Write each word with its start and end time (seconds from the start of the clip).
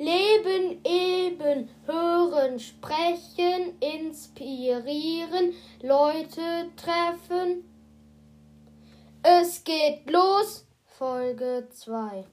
Leben 0.00 0.80
eben, 0.82 1.68
hören, 1.84 2.58
sprechen, 2.58 3.78
inspirieren, 3.80 5.52
Leute 5.82 6.70
treffen. 6.74 7.70
Es 9.22 9.62
geht 9.62 10.10
los, 10.10 10.66
Folge 10.86 11.68
2. 11.70 12.24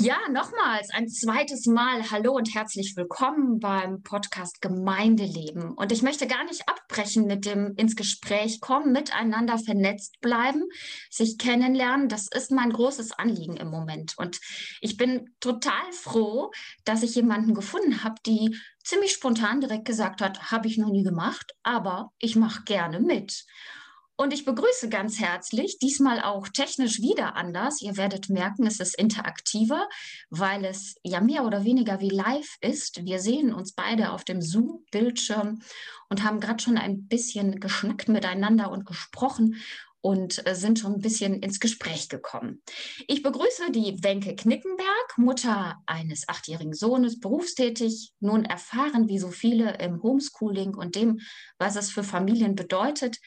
Ja, 0.00 0.16
nochmals 0.30 0.90
ein 0.90 1.08
zweites 1.08 1.66
Mal 1.66 2.08
Hallo 2.12 2.32
und 2.32 2.54
herzlich 2.54 2.94
willkommen 2.94 3.58
beim 3.58 4.04
Podcast 4.04 4.62
Gemeindeleben. 4.62 5.72
Und 5.72 5.90
ich 5.90 6.02
möchte 6.02 6.28
gar 6.28 6.44
nicht 6.44 6.68
abbrechen 6.68 7.26
mit 7.26 7.44
dem 7.44 7.74
ins 7.76 7.96
Gespräch 7.96 8.60
kommen, 8.60 8.92
miteinander 8.92 9.58
vernetzt 9.58 10.20
bleiben, 10.20 10.62
sich 11.10 11.36
kennenlernen. 11.36 12.08
Das 12.08 12.28
ist 12.28 12.52
mein 12.52 12.70
großes 12.70 13.10
Anliegen 13.10 13.56
im 13.56 13.70
Moment. 13.70 14.14
Und 14.16 14.38
ich 14.80 14.96
bin 14.96 15.34
total 15.40 15.90
froh, 15.90 16.52
dass 16.84 17.02
ich 17.02 17.16
jemanden 17.16 17.52
gefunden 17.52 18.04
habe, 18.04 18.14
die 18.24 18.56
ziemlich 18.84 19.10
spontan 19.10 19.60
direkt 19.60 19.84
gesagt 19.84 20.20
hat, 20.20 20.52
habe 20.52 20.68
ich 20.68 20.78
noch 20.78 20.90
nie 20.90 21.02
gemacht, 21.02 21.54
aber 21.64 22.12
ich 22.20 22.36
mache 22.36 22.62
gerne 22.62 23.00
mit. 23.00 23.46
Und 24.20 24.34
ich 24.34 24.44
begrüße 24.44 24.88
ganz 24.88 25.20
herzlich, 25.20 25.78
diesmal 25.78 26.20
auch 26.20 26.48
technisch 26.48 27.00
wieder 27.00 27.36
anders. 27.36 27.80
Ihr 27.80 27.96
werdet 27.96 28.28
merken, 28.28 28.66
es 28.66 28.80
ist 28.80 28.98
interaktiver, 28.98 29.88
weil 30.28 30.64
es 30.64 30.96
ja 31.04 31.20
mehr 31.20 31.44
oder 31.44 31.62
weniger 31.62 32.00
wie 32.00 32.08
live 32.08 32.56
ist. 32.60 33.04
Wir 33.04 33.20
sehen 33.20 33.54
uns 33.54 33.74
beide 33.74 34.10
auf 34.10 34.24
dem 34.24 34.42
Zoom-Bildschirm 34.42 35.60
und 36.08 36.24
haben 36.24 36.40
gerade 36.40 36.60
schon 36.60 36.78
ein 36.78 37.06
bisschen 37.06 37.60
geschnackt 37.60 38.08
miteinander 38.08 38.72
und 38.72 38.86
gesprochen 38.86 39.54
und 40.00 40.44
äh, 40.48 40.56
sind 40.56 40.80
schon 40.80 40.94
ein 40.94 41.00
bisschen 41.00 41.40
ins 41.40 41.60
Gespräch 41.60 42.08
gekommen. 42.08 42.60
Ich 43.06 43.22
begrüße 43.22 43.70
die 43.70 44.02
Wenke 44.02 44.34
Knickenberg, 44.34 45.16
Mutter 45.16 45.76
eines 45.86 46.28
achtjährigen 46.28 46.74
Sohnes, 46.74 47.20
berufstätig, 47.20 48.12
nun 48.18 48.44
erfahren 48.44 49.06
wie 49.06 49.20
so 49.20 49.30
viele 49.30 49.78
im 49.78 50.02
Homeschooling 50.02 50.74
und 50.74 50.96
dem, 50.96 51.20
was 51.58 51.76
es 51.76 51.92
für 51.92 52.02
Familien 52.02 52.56
bedeutet, 52.56 53.18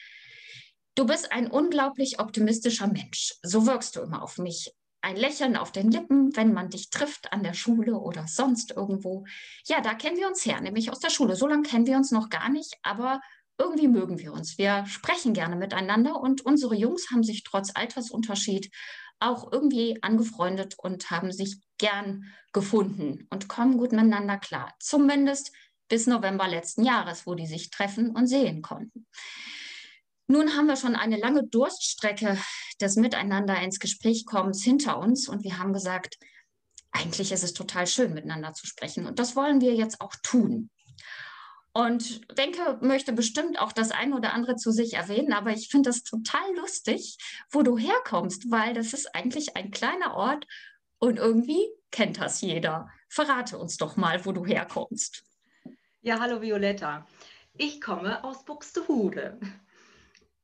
Du 0.94 1.06
bist 1.06 1.32
ein 1.32 1.50
unglaublich 1.50 2.20
optimistischer 2.20 2.86
Mensch. 2.86 3.34
So 3.42 3.66
wirkst 3.66 3.96
du 3.96 4.00
immer 4.00 4.22
auf 4.22 4.36
mich. 4.36 4.74
Ein 5.00 5.16
Lächeln 5.16 5.56
auf 5.56 5.72
den 5.72 5.90
Lippen, 5.90 6.36
wenn 6.36 6.52
man 6.52 6.68
dich 6.68 6.90
trifft 6.90 7.32
an 7.32 7.42
der 7.42 7.54
Schule 7.54 7.94
oder 7.98 8.26
sonst 8.28 8.72
irgendwo. 8.72 9.24
Ja, 9.66 9.80
da 9.80 9.94
kennen 9.94 10.18
wir 10.18 10.28
uns 10.28 10.44
her, 10.44 10.60
nämlich 10.60 10.90
aus 10.90 11.00
der 11.00 11.08
Schule. 11.08 11.34
So 11.34 11.46
lange 11.46 11.62
kennen 11.62 11.86
wir 11.86 11.96
uns 11.96 12.10
noch 12.10 12.28
gar 12.28 12.50
nicht, 12.50 12.76
aber 12.82 13.20
irgendwie 13.58 13.88
mögen 13.88 14.18
wir 14.18 14.34
uns. 14.34 14.58
Wir 14.58 14.84
sprechen 14.86 15.32
gerne 15.32 15.56
miteinander 15.56 16.20
und 16.20 16.44
unsere 16.44 16.74
Jungs 16.74 17.10
haben 17.10 17.24
sich 17.24 17.42
trotz 17.42 17.70
Altersunterschied 17.74 18.70
auch 19.18 19.50
irgendwie 19.50 19.98
angefreundet 20.02 20.74
und 20.78 21.10
haben 21.10 21.32
sich 21.32 21.56
gern 21.78 22.26
gefunden 22.52 23.26
und 23.30 23.48
kommen 23.48 23.78
gut 23.78 23.92
miteinander 23.92 24.36
klar. 24.36 24.74
Zumindest 24.78 25.52
bis 25.88 26.06
November 26.06 26.48
letzten 26.48 26.84
Jahres, 26.84 27.26
wo 27.26 27.34
die 27.34 27.46
sich 27.46 27.70
treffen 27.70 28.10
und 28.10 28.26
sehen 28.26 28.62
konnten. 28.62 29.06
Nun 30.26 30.56
haben 30.56 30.66
wir 30.66 30.76
schon 30.76 30.96
eine 30.96 31.18
lange 31.18 31.44
Durststrecke 31.44 32.38
des 32.80 32.96
Miteinander 32.96 33.60
ins 33.60 33.78
Gespräch 33.78 34.24
kommens 34.26 34.62
hinter 34.62 34.98
uns 34.98 35.28
und 35.28 35.44
wir 35.44 35.58
haben 35.58 35.72
gesagt, 35.72 36.18
eigentlich 36.92 37.32
ist 37.32 37.44
es 37.44 37.54
total 37.54 37.86
schön, 37.86 38.14
miteinander 38.14 38.52
zu 38.52 38.66
sprechen 38.66 39.06
und 39.06 39.18
das 39.18 39.36
wollen 39.36 39.60
wir 39.60 39.74
jetzt 39.74 40.00
auch 40.00 40.14
tun. 40.22 40.70
Und 41.74 42.20
Wenke 42.36 42.78
möchte 42.82 43.14
bestimmt 43.14 43.58
auch 43.58 43.72
das 43.72 43.92
eine 43.92 44.14
oder 44.14 44.34
andere 44.34 44.56
zu 44.56 44.72
sich 44.72 44.92
erwähnen, 44.92 45.32
aber 45.32 45.52
ich 45.52 45.68
finde 45.68 45.88
es 45.88 46.02
total 46.02 46.54
lustig, 46.56 47.16
wo 47.50 47.62
du 47.62 47.78
herkommst, 47.78 48.50
weil 48.50 48.74
das 48.74 48.92
ist 48.92 49.14
eigentlich 49.14 49.56
ein 49.56 49.70
kleiner 49.70 50.14
Ort 50.14 50.46
und 50.98 51.16
irgendwie 51.16 51.66
kennt 51.90 52.20
das 52.20 52.42
jeder. 52.42 52.90
Verrate 53.08 53.58
uns 53.58 53.78
doch 53.78 53.96
mal, 53.96 54.24
wo 54.26 54.32
du 54.32 54.44
herkommst. 54.44 55.24
Ja, 56.02 56.20
hallo 56.20 56.42
Violetta. 56.42 57.06
Ich 57.54 57.80
komme 57.80 58.22
aus 58.22 58.44
Buxtehude. 58.44 59.38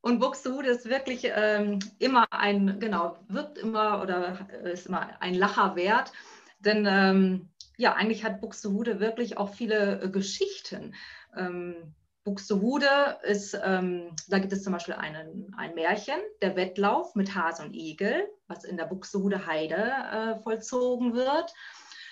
Und 0.00 0.20
Buxtehude 0.20 0.69
ist 0.69 0.88
wirklich 0.88 1.26
ähm, 1.34 1.81
immer 1.98 2.26
ein, 2.31 2.78
genau, 2.78 3.19
wirkt 3.28 3.59
immer 3.59 4.00
oder 4.03 4.48
ist 4.64 4.86
immer 4.86 5.20
ein 5.20 5.34
Lacher 5.34 5.75
wert. 5.76 6.12
Denn 6.60 6.86
ähm, 6.88 7.48
ja, 7.76 7.94
eigentlich 7.94 8.25
hat 8.25 8.41
Buxtehude 8.41 9.00
wirklich 9.00 9.38
auch 9.38 9.54
viele 9.54 10.03
äh, 10.03 10.08
Geschichten. 10.08 10.94
Ähm, 11.37 11.94
Buxtehude 12.25 13.19
ist, 13.22 13.58
ähm, 13.64 14.14
da 14.28 14.38
gibt 14.38 14.53
es 14.53 14.62
zum 14.62 14.72
Beispiel 14.72 14.94
einen, 14.94 15.54
ein 15.56 15.75
Märchen, 15.75 16.20
der 16.42 16.56
Wettlauf 16.56 17.14
mit 17.14 17.34
Hase 17.34 17.62
und 17.62 17.75
Igel, 17.75 18.28
was 18.48 18.64
in 18.64 18.76
der 18.76 18.84
Buxtehude 18.84 19.47
Heide 19.47 19.76
äh, 19.76 20.42
vollzogen 20.42 21.14
wird. 21.14 21.54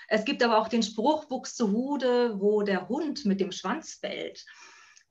Es 0.08 0.25
gibt 0.25 0.42
aber 0.42 0.58
auch 0.58 0.69
den 0.69 0.82
Spruch 0.82 1.26
Buxtehude, 1.26 2.41
wo 2.41 2.62
der 2.62 2.88
Hund 2.88 3.25
mit 3.25 3.41
dem 3.41 3.52
Schwanz 3.52 4.00
bellt. 4.00 4.44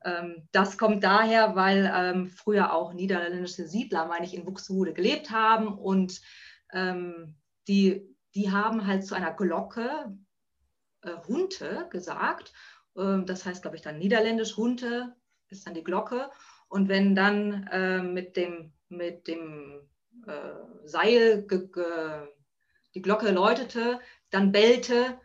Ähm, 0.06 0.48
das 0.54 0.78
kommt 0.78 1.04
daher, 1.04 1.56
weil 1.56 1.92
ähm, 1.94 2.28
früher 2.28 2.74
auch 2.74 2.94
niederländische 2.94 3.68
Siedler, 3.68 4.06
meine 4.06 4.26
ich, 4.26 4.34
in 4.34 4.46
Buxtehude 4.46 4.94
gelebt 4.94 5.32
haben 5.32 5.78
und 5.78 6.22
ähm, 6.72 7.36
die, 7.68 8.16
die 8.34 8.52
haben 8.52 8.88
halt 8.88 9.06
zu 9.06 9.16
einer 9.16 9.34
Glocke 9.34 10.16
äh, 11.02 11.16
Hunte 11.28 11.88
gesagt. 11.90 12.54
Das 12.98 13.46
heißt, 13.46 13.62
glaube 13.62 13.76
ich, 13.76 13.82
dann 13.82 13.98
niederländisch 13.98 14.56
Hunte 14.56 15.14
ist 15.50 15.68
dann 15.68 15.74
die 15.74 15.84
Glocke. 15.84 16.30
Und 16.68 16.90
wenn 16.90 17.16
dann 17.16 17.68
äh, 17.72 18.02
mit 18.02 18.38
dem, 18.38 18.74
mit 18.90 19.28
dem 19.28 19.82
äh, 20.26 20.88
Seil 20.88 21.46
ge, 21.48 21.68
ge, 21.68 22.28
die 22.94 23.02
Glocke 23.02 23.32
läutete, 23.32 24.00
dann 24.30 24.52
bellte 24.52 25.20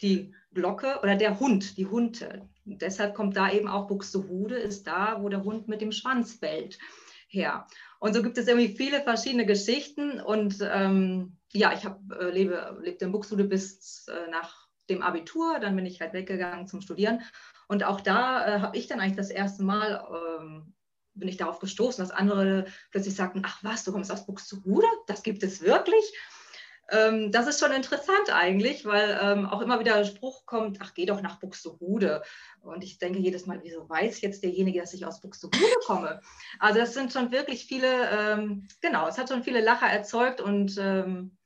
die 0.00 0.34
Glocke 0.52 0.98
oder 1.02 1.16
der 1.16 1.38
Hund, 1.40 1.76
die 1.78 1.86
Hunte. 1.86 2.48
Und 2.64 2.82
deshalb 2.82 3.14
kommt 3.14 3.36
da 3.36 3.50
eben 3.50 3.68
auch 3.68 3.88
Buxtehude, 3.88 4.56
ist 4.56 4.86
da, 4.86 5.20
wo 5.20 5.28
der 5.28 5.44
Hund 5.44 5.68
mit 5.68 5.80
dem 5.80 5.92
Schwanz 5.92 6.38
bellt, 6.38 6.78
her. 7.28 7.66
Und 7.98 8.14
so 8.14 8.22
gibt 8.22 8.38
es 8.38 8.48
irgendwie 8.48 8.76
viele 8.76 9.00
verschiedene 9.00 9.46
Geschichten. 9.46 10.20
Und 10.20 10.56
ähm, 10.60 11.36
ja, 11.52 11.72
ich 11.72 11.84
hab, 11.84 12.00
äh, 12.12 12.30
lebe, 12.30 12.78
lebte 12.82 13.04
in 13.04 13.12
Buxtehude 13.12 13.44
bis 13.44 14.06
äh, 14.08 14.30
nach 14.30 14.68
dem 14.88 15.02
Abitur. 15.02 15.58
Dann 15.60 15.76
bin 15.76 15.86
ich 15.86 16.00
halt 16.00 16.12
weggegangen 16.12 16.66
zum 16.66 16.80
Studieren. 16.80 17.22
Und 17.68 17.84
auch 17.84 18.00
da 18.00 18.46
äh, 18.46 18.60
habe 18.60 18.76
ich 18.76 18.86
dann 18.86 19.00
eigentlich 19.00 19.16
das 19.16 19.30
erste 19.30 19.62
Mal, 19.62 20.04
ähm, 20.40 20.74
bin 21.14 21.28
ich 21.28 21.36
darauf 21.36 21.58
gestoßen, 21.58 22.02
dass 22.02 22.10
andere 22.10 22.66
plötzlich 22.90 23.14
sagten, 23.14 23.42
ach 23.44 23.62
was, 23.62 23.84
du 23.84 23.92
kommst 23.92 24.10
aus 24.10 24.26
Buxtehude? 24.26 24.86
Das 25.06 25.22
gibt 25.22 25.42
es 25.42 25.62
wirklich? 25.62 26.04
Ähm, 26.92 27.32
das 27.32 27.46
ist 27.46 27.58
schon 27.58 27.72
interessant 27.72 28.30
eigentlich, 28.30 28.84
weil 28.84 29.18
ähm, 29.20 29.46
auch 29.46 29.62
immer 29.62 29.80
wieder 29.80 29.96
der 29.96 30.04
Spruch 30.04 30.44
kommt, 30.44 30.78
ach, 30.82 30.92
geh 30.92 31.06
doch 31.06 31.22
nach 31.22 31.40
Buxtehude. 31.40 32.22
Und 32.60 32.84
ich 32.84 32.98
denke 32.98 33.18
jedes 33.18 33.46
Mal, 33.46 33.60
wieso 33.62 33.88
weiß 33.88 34.20
jetzt 34.20 34.42
derjenige, 34.42 34.80
dass 34.80 34.92
ich 34.92 35.06
aus 35.06 35.20
Buxtehude 35.20 35.56
komme? 35.86 36.20
Also 36.58 36.78
das 36.78 36.92
sind 36.92 37.10
schon 37.12 37.32
wirklich 37.32 37.64
viele, 37.64 38.10
ähm, 38.10 38.68
genau, 38.82 39.08
es 39.08 39.16
hat 39.16 39.30
schon 39.30 39.42
viele 39.42 39.62
Lacher 39.62 39.86
erzeugt 39.86 40.42
und 40.42 40.76
ähm, 40.78 41.38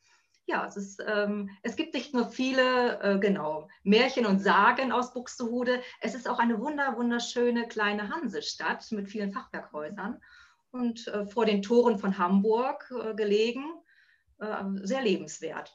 ja, 0.47 0.67
es, 0.67 0.77
ist, 0.77 1.03
ähm, 1.07 1.51
es 1.63 1.77
gibt 1.77 1.95
nicht 1.95 2.13
nur 2.13 2.29
viele, 2.29 3.01
äh, 3.01 3.19
genau, 3.19 3.69
Märchen 3.85 4.27
und 4.27 4.41
Sagen 4.41 4.91
aus 4.91 5.13
Buxtehude, 5.13 5.81
es 6.01 6.15
ist 6.15 6.29
auch 6.29 6.39
eine 6.41 6.61
wunder, 6.61 6.97
wunderschöne 6.97 7.69
kleine 7.69 8.11
Hansestadt 8.11 8.91
mit 8.91 9.09
vielen 9.09 9.33
Fachwerkhäusern 9.33 10.21
und 10.71 11.07
äh, 11.09 11.25
vor 11.27 11.47
den 11.47 11.63
Toren 11.63 11.99
von 11.99 12.19
Hamburg 12.19 12.93
äh, 12.93 13.15
gelegen 13.15 13.65
sehr 14.83 15.03
lebenswert. 15.03 15.75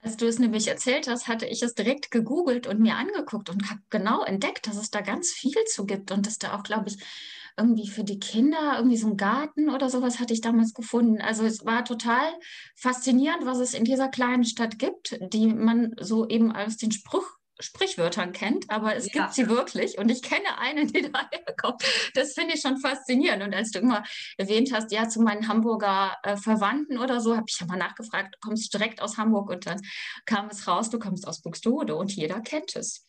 Als 0.00 0.18
du 0.18 0.26
es 0.26 0.38
nämlich 0.38 0.68
erzählt 0.68 1.08
hast, 1.08 1.28
hatte 1.28 1.46
ich 1.46 1.62
es 1.62 1.74
direkt 1.74 2.10
gegoogelt 2.10 2.66
und 2.66 2.78
mir 2.78 2.96
angeguckt 2.96 3.48
und 3.48 3.70
habe 3.70 3.80
genau 3.88 4.22
entdeckt, 4.22 4.66
dass 4.66 4.76
es 4.76 4.90
da 4.90 5.00
ganz 5.00 5.30
viel 5.30 5.64
zu 5.64 5.86
gibt 5.86 6.10
und 6.12 6.26
dass 6.26 6.38
da 6.38 6.54
auch, 6.54 6.62
glaube 6.62 6.90
ich, 6.90 6.98
irgendwie 7.56 7.88
für 7.88 8.04
die 8.04 8.18
Kinder 8.18 8.74
irgendwie 8.76 8.96
so 8.96 9.06
ein 9.06 9.16
Garten 9.16 9.70
oder 9.70 9.88
sowas 9.88 10.20
hatte 10.20 10.34
ich 10.34 10.42
damals 10.42 10.74
gefunden. 10.74 11.22
Also 11.22 11.44
es 11.44 11.64
war 11.64 11.84
total 11.84 12.34
faszinierend, 12.74 13.46
was 13.46 13.58
es 13.58 13.72
in 13.72 13.84
dieser 13.84 14.08
kleinen 14.08 14.44
Stadt 14.44 14.78
gibt, 14.78 15.18
die 15.32 15.46
man 15.46 15.94
so 15.98 16.28
eben 16.28 16.52
als 16.52 16.76
den 16.76 16.92
Spruch 16.92 17.38
Sprichwörtern 17.60 18.32
kennt, 18.32 18.68
aber 18.68 18.96
es 18.96 19.12
ja. 19.12 19.22
gibt 19.22 19.34
sie 19.34 19.48
wirklich 19.48 19.98
und 19.98 20.10
ich 20.10 20.22
kenne 20.22 20.58
eine, 20.58 20.86
die 20.86 21.02
daher 21.12 21.54
kommt. 21.56 21.82
Das 22.14 22.34
finde 22.34 22.54
ich 22.54 22.60
schon 22.60 22.78
faszinierend. 22.78 23.42
Und 23.42 23.54
als 23.54 23.70
du 23.70 23.78
immer 23.78 24.02
erwähnt 24.36 24.72
hast, 24.72 24.90
ja, 24.92 25.08
zu 25.08 25.22
meinen 25.22 25.48
Hamburger 25.48 26.16
äh, 26.22 26.36
Verwandten 26.36 26.98
oder 26.98 27.20
so, 27.20 27.36
habe 27.36 27.46
ich 27.48 27.58
ja 27.60 27.66
mal 27.66 27.76
nachgefragt, 27.76 28.34
du 28.34 28.38
kommst 28.40 28.72
direkt 28.72 29.00
aus 29.00 29.16
Hamburg 29.16 29.50
und 29.50 29.66
dann 29.66 29.80
kam 30.26 30.48
es 30.48 30.66
raus, 30.66 30.90
du 30.90 30.98
kommst 30.98 31.26
aus 31.26 31.42
Buxtehude 31.42 31.94
und 31.94 32.12
jeder 32.14 32.40
kennt 32.40 32.74
es. 32.76 33.06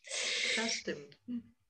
Das 0.55 0.73
stimmt. 0.73 1.17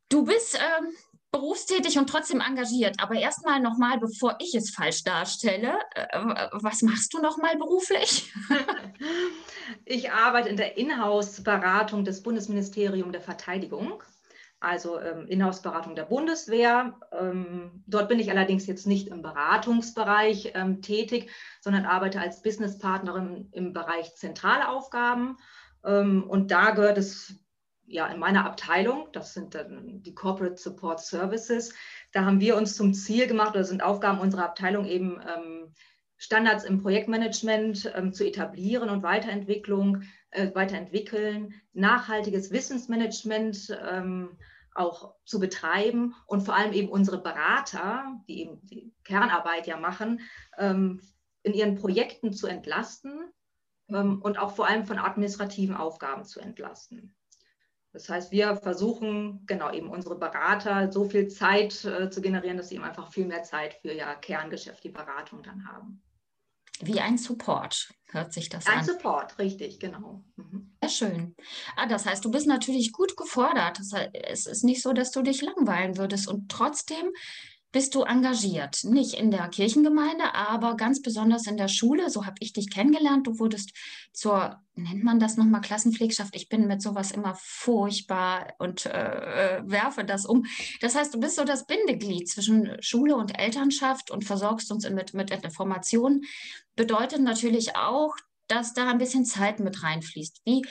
Du 0.10 0.24
bist 0.24 0.56
ähm, 0.56 0.94
berufstätig 1.36 1.98
und 1.98 2.10
trotzdem 2.10 2.40
engagiert. 2.40 2.96
Aber 3.00 3.16
erstmal 3.16 3.60
nochmal, 3.60 4.00
bevor 4.00 4.38
ich 4.40 4.56
es 4.56 4.72
falsch 4.72 5.04
darstelle, 5.04 5.80
äh, 5.94 6.20
was 6.54 6.82
machst 6.82 7.14
du 7.14 7.20
nochmal 7.20 7.58
beruflich? 7.58 8.34
ich 9.86 10.12
arbeite 10.12 10.48
in 10.50 10.56
der 10.56 10.78
Inhouse-Beratung 10.78 12.06
des 12.06 12.24
Bundesministeriums 12.24 13.12
der 13.12 13.22
Verteidigung. 13.22 14.02
also 14.62 15.00
ähm, 15.00 15.28
Inhouse-Beratung 15.28 15.96
der 15.96 16.06
Bundeswehr. 16.06 16.98
Ähm, 17.12 17.84
dort 17.86 18.08
bin 18.08 18.20
ich 18.20 18.32
allerdings 18.32 18.66
jetzt 18.66 18.88
nicht 18.88 19.10
im 19.10 19.22
Beratungsbereich 19.22 20.54
ähm, 20.56 20.82
tätig, 20.82 21.30
sondern 21.60 21.86
arbeite 21.86 22.22
als 22.22 22.42
Businesspartnerin 22.42 23.50
im 23.52 23.74
Bereich 23.74 24.16
zentrale 24.16 24.70
Aufgaben. 24.70 25.38
Ähm, 25.84 26.24
und 26.24 26.50
da 26.52 26.72
gehört 26.72 26.98
es 26.98 27.45
ja 27.88 28.08
in 28.08 28.20
meiner 28.20 28.46
Abteilung, 28.46 29.10
das 29.12 29.34
sind 29.34 29.56
dann 29.56 30.02
die 30.02 30.16
Corporate 30.16 30.58
Support 30.58 31.02
Services. 31.02 31.74
Da 32.12 32.26
haben 32.26 32.40
wir 32.40 32.58
uns 32.58 32.76
zum 32.76 32.94
Ziel 32.94 33.28
gemacht, 33.28 33.52
oder 33.52 33.64
sind 33.64 33.84
Aufgaben 33.84 34.20
unserer 34.20 34.46
Abteilung 34.46 34.86
eben 34.86 35.22
ähm, 35.22 35.74
Standards 36.18 36.64
im 36.64 36.82
Projektmanagement 36.82 37.92
ähm, 37.96 38.14
zu 38.14 38.26
etablieren 38.26 38.90
und 38.90 39.04
Weiterentwicklung, 39.04 40.04
äh, 40.32 40.54
weiterentwickeln, 40.54 41.54
nachhaltiges 41.74 42.52
Wissensmanagement 42.52 43.78
ähm, 43.90 44.38
auch 44.74 45.16
zu 45.24 45.40
betreiben 45.40 46.14
und 46.28 46.42
vor 46.42 46.56
allem 46.56 46.74
eben 46.74 46.90
unsere 46.90 47.22
Berater, 47.22 48.22
die 48.28 48.42
eben 48.42 48.60
die 48.64 48.94
Kernarbeit 49.04 49.68
ja 49.68 49.78
machen, 49.78 50.22
ähm, 50.58 51.02
in 51.44 51.54
ihren 51.54 51.76
Projekten 51.76 52.34
zu 52.34 52.48
entlasten 52.48 53.32
ähm, 53.90 54.22
und 54.22 54.38
auch 54.38 54.56
vor 54.56 54.68
allem 54.68 54.86
von 54.86 54.98
administrativen 54.98 55.76
Aufgaben 55.76 56.26
zu 56.26 56.40
entlasten. 56.40 57.16
Das 57.96 58.10
heißt, 58.10 58.30
wir 58.34 58.58
versuchen 58.58 59.46
genau 59.46 59.72
eben 59.72 59.90
unsere 59.90 60.20
Berater 60.20 60.92
so 60.92 61.06
viel 61.06 61.30
Zeit 61.30 61.86
äh, 61.86 62.10
zu 62.10 62.20
generieren, 62.20 62.58
dass 62.58 62.68
sie 62.68 62.76
eben 62.76 62.84
einfach 62.84 63.10
viel 63.10 63.26
mehr 63.26 63.44
Zeit 63.44 63.76
für 63.76 63.94
ihr 63.94 64.06
Kerngeschäft, 64.16 64.84
die 64.84 64.90
Beratung 64.90 65.42
dann 65.44 65.66
haben. 65.66 66.04
Wie 66.82 67.00
ein 67.00 67.18
Support 67.18 67.94
hört 68.12 68.34
sich 68.34 68.50
das 68.50 68.68
ein 68.68 68.74
an. 68.74 68.80
Ein 68.80 68.86
Support, 68.86 69.40
richtig, 69.40 69.80
genau. 69.80 70.26
Mhm. 70.36 70.76
Sehr 70.82 70.90
schön. 70.90 71.36
Ah, 71.78 71.86
das 71.86 72.06
heißt, 72.06 72.26
du 72.26 72.32
bist 72.32 72.48
natürlich 72.48 72.92
gut 72.92 73.16
gefordert. 73.16 73.80
Das 73.80 73.94
heißt, 73.94 74.10
es 74.14 74.46
ist 74.46 74.66
nicht 74.66 74.82
so, 74.82 74.92
dass 74.92 75.12
du 75.12 75.22
dich 75.22 75.42
langweilen 75.42 75.98
würdest 75.98 76.28
und 76.28 76.52
trotzdem 76.52 77.14
bist 77.76 77.94
du 77.94 78.04
engagiert. 78.04 78.86
Nicht 78.86 79.16
in 79.16 79.32
der 79.32 79.50
Kirchengemeinde, 79.50 80.34
aber 80.34 80.78
ganz 80.78 81.02
besonders 81.02 81.46
in 81.46 81.58
der 81.58 81.68
Schule. 81.68 82.10
So 82.10 82.26
habe 82.26 82.38
ich 82.40 82.54
dich 82.54 82.70
kennengelernt. 82.70 83.28
Du 83.28 83.38
wurdest 83.38 83.74
zur, 84.14 84.62
nennt 84.76 85.04
man 85.04 85.20
das 85.20 85.36
nochmal, 85.36 85.60
Klassenpflegschaft. 85.60 86.38
Ich 86.38 86.48
bin 86.48 86.68
mit 86.68 86.82
sowas 86.82 87.12
immer 87.12 87.36
furchtbar 87.38 88.54
und 88.60 88.86
äh, 88.86 89.62
werfe 89.66 90.06
das 90.06 90.26
um. 90.26 90.46
Das 90.80 90.96
heißt, 90.96 91.14
du 91.14 91.20
bist 91.20 91.36
so 91.36 91.44
das 91.44 91.66
Bindeglied 91.66 92.30
zwischen 92.30 92.78
Schule 92.80 93.18
und 93.18 93.38
Elternschaft 93.38 94.10
und 94.10 94.24
versorgst 94.24 94.72
uns 94.72 94.90
mit, 94.90 95.14
mit 95.14 95.30
Informationen. 95.32 96.24
Bedeutet 96.78 97.20
natürlich 97.20 97.76
auch, 97.76 98.16
dass 98.48 98.74
da 98.74 98.90
ein 98.90 99.00
bisschen 99.00 99.26
Zeit 99.26 99.60
mit 99.60 99.84
reinfließt. 99.84 100.44
Wie 100.46 100.62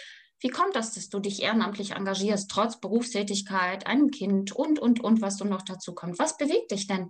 wie 0.45 0.51
kommt 0.51 0.77
das, 0.77 0.93
dass 0.93 1.09
du 1.09 1.21
dich 1.21 1.43
ehrenamtlich 1.43 1.93
engagierst, 1.93 2.51
trotz 2.51 2.79
Berufstätigkeit, 2.79 3.87
einem 3.87 4.11
Kind 4.11 4.53
und, 4.53 4.79
und, 4.79 5.01
und, 5.01 5.23
was 5.23 5.39
du 5.39 5.47
noch 5.47 5.63
dazu 5.63 5.95
kommt? 5.95 6.19
Was 6.19 6.37
bewegt 6.37 6.71
dich 6.71 6.87
denn, 6.87 7.09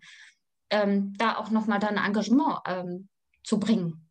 ähm, 0.71 1.15
da 1.19 1.35
auch 1.39 1.51
nochmal 1.51 1.81
dein 1.81 1.97
Engagement 1.97 2.61
ähm, 2.65 3.09
zu 3.43 3.59
bringen? 3.59 4.09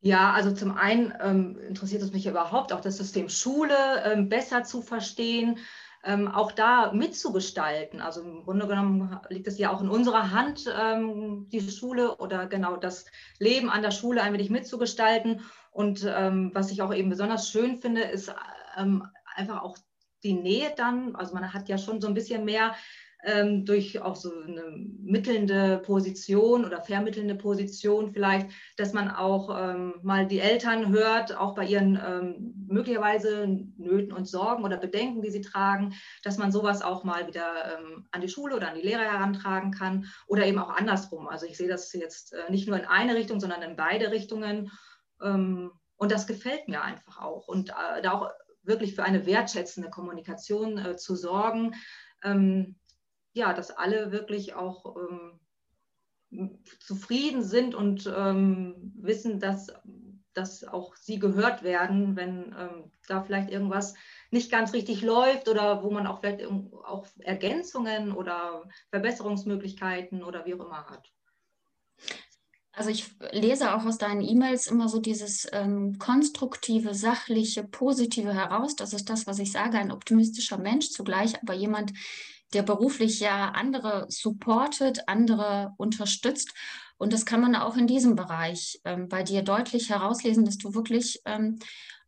Ja, 0.00 0.32
also 0.32 0.50
zum 0.50 0.72
einen 0.72 1.14
ähm, 1.20 1.56
interessiert 1.68 2.02
es 2.02 2.12
mich 2.12 2.26
überhaupt 2.26 2.72
auch 2.72 2.80
das 2.80 2.96
System 2.96 3.28
Schule 3.28 3.76
ähm, 4.02 4.28
besser 4.28 4.64
zu 4.64 4.82
verstehen, 4.82 5.60
ähm, 6.06 6.28
auch 6.28 6.52
da 6.52 6.92
mitzugestalten. 6.92 8.00
Also 8.00 8.22
im 8.22 8.44
Grunde 8.44 8.66
genommen 8.66 9.20
liegt 9.28 9.48
es 9.48 9.58
ja 9.58 9.72
auch 9.72 9.82
in 9.82 9.88
unserer 9.88 10.30
Hand, 10.30 10.72
ähm, 10.80 11.48
die 11.50 11.60
Schule 11.60 12.16
oder 12.16 12.46
genau 12.46 12.76
das 12.76 13.06
Leben 13.38 13.68
an 13.68 13.82
der 13.82 13.90
Schule 13.90 14.22
ein 14.22 14.32
wenig 14.32 14.48
mitzugestalten. 14.48 15.42
Und 15.72 16.06
ähm, 16.08 16.52
was 16.54 16.70
ich 16.70 16.80
auch 16.80 16.94
eben 16.94 17.10
besonders 17.10 17.50
schön 17.50 17.76
finde, 17.76 18.02
ist 18.02 18.32
ähm, 18.78 19.06
einfach 19.34 19.62
auch 19.62 19.76
die 20.22 20.34
Nähe 20.34 20.72
dann. 20.76 21.16
Also 21.16 21.34
man 21.34 21.52
hat 21.52 21.68
ja 21.68 21.76
schon 21.76 22.00
so 22.00 22.08
ein 22.08 22.14
bisschen 22.14 22.44
mehr 22.44 22.74
ähm, 23.26 23.64
durch 23.64 24.00
auch 24.00 24.14
so 24.14 24.32
eine 24.32 24.62
mittelnde 25.02 25.78
Position 25.84 26.64
oder 26.64 26.80
vermittelnde 26.80 27.34
Position 27.34 28.12
vielleicht, 28.12 28.48
dass 28.76 28.92
man 28.92 29.10
auch 29.10 29.50
ähm, 29.58 29.94
mal 30.02 30.26
die 30.26 30.38
Eltern 30.38 30.90
hört, 30.90 31.36
auch 31.36 31.56
bei 31.56 31.66
ihren 31.66 32.00
ähm, 32.02 32.54
möglicherweise 32.68 33.48
Nöten 33.76 34.12
und 34.12 34.26
Sorgen 34.26 34.62
oder 34.62 34.76
Bedenken, 34.76 35.22
die 35.22 35.30
sie 35.30 35.40
tragen, 35.40 35.94
dass 36.22 36.38
man 36.38 36.52
sowas 36.52 36.82
auch 36.82 37.02
mal 37.02 37.26
wieder 37.26 37.76
ähm, 37.76 38.06
an 38.12 38.20
die 38.20 38.28
Schule 38.28 38.54
oder 38.54 38.68
an 38.68 38.76
die 38.76 38.86
Lehrer 38.86 39.02
herantragen 39.02 39.72
kann 39.72 40.06
oder 40.28 40.46
eben 40.46 40.60
auch 40.60 40.70
andersrum. 40.70 41.26
Also 41.26 41.46
ich 41.46 41.56
sehe 41.56 41.68
das 41.68 41.92
jetzt 41.92 42.32
äh, 42.32 42.50
nicht 42.50 42.68
nur 42.68 42.78
in 42.78 42.86
eine 42.86 43.16
Richtung, 43.16 43.40
sondern 43.40 43.62
in 43.62 43.74
beide 43.74 44.12
Richtungen. 44.12 44.70
Ähm, 45.20 45.72
und 45.96 46.12
das 46.12 46.28
gefällt 46.28 46.68
mir 46.68 46.82
einfach 46.82 47.20
auch. 47.20 47.48
Und 47.48 47.70
äh, 47.70 48.02
da 48.02 48.12
auch 48.12 48.30
wirklich 48.62 48.94
für 48.94 49.02
eine 49.02 49.26
wertschätzende 49.26 49.90
Kommunikation 49.90 50.78
äh, 50.78 50.96
zu 50.96 51.16
sorgen, 51.16 51.74
ähm, 52.22 52.76
ja, 53.36 53.52
dass 53.52 53.70
alle 53.70 54.12
wirklich 54.12 54.54
auch 54.54 54.96
ähm, 54.96 56.58
zufrieden 56.80 57.42
sind 57.42 57.74
und 57.74 58.12
ähm, 58.14 58.92
wissen, 58.96 59.38
dass, 59.38 59.72
dass 60.32 60.64
auch 60.64 60.96
sie 60.96 61.18
gehört 61.18 61.62
werden, 61.62 62.16
wenn 62.16 62.54
ähm, 62.58 62.90
da 63.06 63.22
vielleicht 63.22 63.50
irgendwas 63.50 63.94
nicht 64.30 64.50
ganz 64.50 64.72
richtig 64.72 65.02
läuft 65.02 65.48
oder 65.48 65.84
wo 65.84 65.90
man 65.90 66.06
auch 66.06 66.20
vielleicht 66.20 66.44
auch 66.46 67.06
Ergänzungen 67.18 68.12
oder 68.12 68.64
Verbesserungsmöglichkeiten 68.90 70.24
oder 70.24 70.46
wie 70.46 70.54
auch 70.54 70.64
immer 70.66 70.86
hat. 70.86 71.12
Also 72.72 72.90
ich 72.90 73.16
lese 73.32 73.74
auch 73.74 73.86
aus 73.86 73.96
deinen 73.96 74.20
E-Mails 74.20 74.66
immer 74.66 74.88
so 74.88 75.00
dieses 75.00 75.46
ähm, 75.52 75.98
konstruktive, 75.98 76.94
sachliche, 76.94 77.64
positive 77.64 78.34
heraus. 78.34 78.76
Das 78.76 78.92
ist 78.92 79.08
das, 79.08 79.26
was 79.26 79.38
ich 79.38 79.50
sage, 79.50 79.78
ein 79.78 79.90
optimistischer 79.90 80.58
Mensch 80.58 80.90
zugleich, 80.90 81.40
aber 81.40 81.54
jemand, 81.54 81.92
der 82.52 82.62
beruflich 82.62 83.20
ja 83.20 83.50
andere 83.50 84.06
supportet, 84.08 85.08
andere 85.08 85.74
unterstützt. 85.76 86.52
Und 86.98 87.12
das 87.12 87.26
kann 87.26 87.40
man 87.40 87.54
auch 87.56 87.76
in 87.76 87.86
diesem 87.86 88.16
Bereich 88.16 88.80
ähm, 88.84 89.08
bei 89.08 89.22
dir 89.22 89.42
deutlich 89.42 89.90
herauslesen, 89.90 90.44
dass 90.44 90.56
du 90.58 90.74
wirklich 90.74 91.20
ähm, 91.26 91.58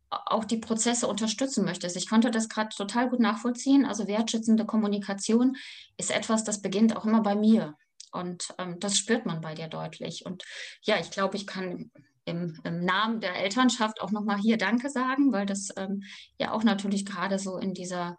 auch 0.09 0.45
die 0.45 0.57
Prozesse 0.57 1.07
unterstützen 1.07 1.65
möchtest. 1.65 1.95
Ich 1.95 2.09
konnte 2.09 2.31
das 2.31 2.49
gerade 2.49 2.75
total 2.75 3.09
gut 3.09 3.19
nachvollziehen. 3.19 3.85
Also 3.85 4.07
wertschätzende 4.07 4.65
Kommunikation 4.65 5.55
ist 5.97 6.11
etwas, 6.11 6.43
das 6.43 6.61
beginnt 6.61 6.95
auch 6.95 7.05
immer 7.05 7.21
bei 7.21 7.35
mir. 7.35 7.75
Und 8.11 8.49
ähm, 8.57 8.79
das 8.79 8.97
spürt 8.97 9.25
man 9.25 9.41
bei 9.41 9.53
dir 9.53 9.67
deutlich. 9.67 10.25
Und 10.25 10.43
ja, 10.81 10.99
ich 10.99 11.11
glaube, 11.11 11.37
ich 11.37 11.45
kann 11.45 11.91
im, 12.25 12.59
im, 12.63 12.83
Namen 12.83 13.21
der 13.21 13.35
Elternschaft 13.35 14.01
auch 14.01 14.11
nochmal 14.11 14.37
hier 14.37 14.57
Danke 14.57 14.89
sagen, 14.89 15.31
weil 15.31 15.45
das 15.45 15.69
ähm, 15.77 16.03
ja 16.39 16.51
auch 16.51 16.63
natürlich 16.63 17.05
gerade 17.05 17.37
so 17.37 17.57
in 17.57 17.73
dieser 17.73 18.17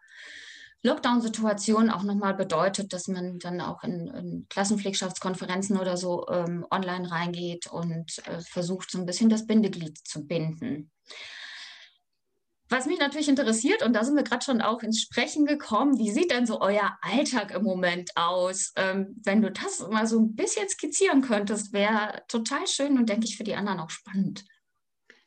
Lockdown-Situation 0.83 1.91
auch 1.91 2.03
nochmal 2.03 2.35
bedeutet, 2.35 2.93
dass 2.93 3.07
man 3.07 3.39
dann 3.39 3.61
auch 3.61 3.83
in, 3.83 4.09
in 4.09 4.47
Klassenpflegschaftskonferenzen 4.49 5.79
oder 5.79 5.97
so 5.97 6.27
ähm, 6.29 6.67
online 6.71 7.11
reingeht 7.11 7.67
und 7.67 8.27
äh, 8.27 8.41
versucht, 8.41 8.91
so 8.91 8.99
ein 8.99 9.07
bisschen 9.07 9.29
das 9.29 9.47
Bindeglied 9.47 9.99
zu 9.99 10.27
binden. 10.27 10.91
Was 12.71 12.87
mich 12.87 13.01
natürlich 13.01 13.29
interessiert, 13.29 13.83
und 13.83 13.95
da 13.95 14.05
sind 14.05 14.15
wir 14.15 14.23
gerade 14.23 14.45
schon 14.45 14.63
auch 14.63 14.83
ins 14.83 15.01
Sprechen 15.01 15.45
gekommen, 15.45 15.99
wie 15.99 16.13
sieht 16.13 16.31
denn 16.31 16.47
so 16.47 16.61
euer 16.61 16.97
Alltag 17.03 17.51
im 17.51 17.65
Moment 17.65 18.13
aus? 18.15 18.73
Ähm, 18.77 19.21
wenn 19.25 19.43
du 19.43 19.51
das 19.51 19.81
mal 19.91 20.07
so 20.07 20.21
ein 20.21 20.37
bisschen 20.37 20.69
skizzieren 20.69 21.21
könntest, 21.21 21.73
wäre 21.73 22.23
total 22.29 22.67
schön 22.69 22.97
und 22.97 23.09
denke 23.09 23.27
ich 23.27 23.37
für 23.37 23.43
die 23.43 23.57
anderen 23.57 23.81
auch 23.81 23.91
spannend. 23.91 24.45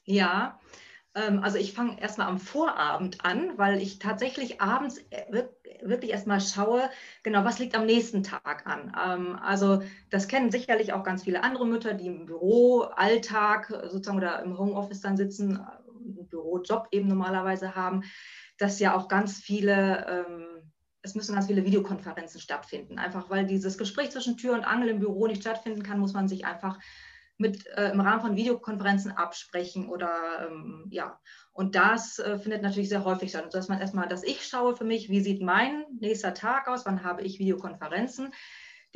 Ja, 0.06 0.58
ähm, 0.58 0.83
also 1.14 1.58
ich 1.58 1.74
fange 1.74 2.02
erstmal 2.02 2.28
am 2.28 2.40
Vorabend 2.40 3.24
an, 3.24 3.58
weil 3.58 3.82
ich 3.82 4.00
tatsächlich 4.00 4.62
abends 4.62 4.98
äh, 5.12 5.44
wirklich 5.84 6.12
erstmal 6.12 6.42
schaue, 6.42 6.90
genau, 7.22 7.44
was 7.44 7.60
liegt 7.60 7.76
am 7.76 7.86
nächsten 7.86 8.24
Tag 8.24 8.66
an. 8.66 8.96
Ähm, 9.00 9.40
also 9.42 9.84
das 10.10 10.28
kennen 10.28 10.52
sicherlich 10.52 10.94
auch 10.94 11.04
ganz 11.04 11.24
viele 11.24 11.44
andere 11.44 11.68
Mütter, 11.68 11.94
die 11.94 12.08
im 12.08 12.26
Büro, 12.26 12.82
Alltag 12.82 13.68
sozusagen 13.90 14.18
oder 14.18 14.42
im 14.42 14.58
Homeoffice 14.58 15.02
dann 15.02 15.18
sitzen 15.18 15.58
einen 15.60 16.28
Bürojob 16.30 16.88
eben 16.92 17.08
normalerweise 17.08 17.76
haben, 17.76 18.04
dass 18.58 18.80
ja 18.80 18.96
auch 18.96 19.08
ganz 19.08 19.38
viele, 19.38 20.06
ähm, 20.08 20.72
es 21.02 21.16
müssen 21.16 21.36
ganz 21.36 21.48
viele 21.48 21.66
Videokonferenzen 21.66 22.40
stattfinden. 22.40 22.98
Einfach 22.98 23.30
weil 23.30 23.46
dieses 23.46 23.78
Gespräch 23.78 24.12
zwischen 24.12 24.38
Tür 24.38 24.54
und 24.54 24.64
Angel 24.64 24.90
im 24.90 25.00
Büro 25.00 25.28
nicht 25.28 25.42
stattfinden 25.42 25.84
kann, 25.84 26.00
muss 26.00 26.14
man 26.14 26.28
sich 26.28 26.46
einfach 26.46 26.80
mit, 27.44 27.68
äh, 27.68 27.92
im 27.92 28.00
Rahmen 28.00 28.22
von 28.22 28.36
Videokonferenzen 28.36 29.12
absprechen 29.12 29.90
oder 29.90 30.48
ähm, 30.50 30.88
ja. 30.90 31.20
Und 31.52 31.76
das 31.76 32.18
äh, 32.18 32.40
findet 32.40 32.64
natürlich 32.64 32.90
sehr 32.90 33.06
häufig 33.06 33.30
statt. 33.30 33.44
Also, 33.44 33.58
dass 33.58 33.68
man 33.68 33.80
erstmal, 33.80 34.08
dass 34.08 34.24
ich 34.24 34.48
schaue 34.48 34.76
für 34.76 34.86
mich, 34.86 35.10
wie 35.10 35.22
sieht 35.22 35.42
mein 35.42 35.84
nächster 36.00 36.34
Tag 36.34 36.68
aus, 36.68 36.86
wann 36.86 37.04
habe 37.04 37.22
ich 37.22 37.38
Videokonferenzen. 37.38 38.34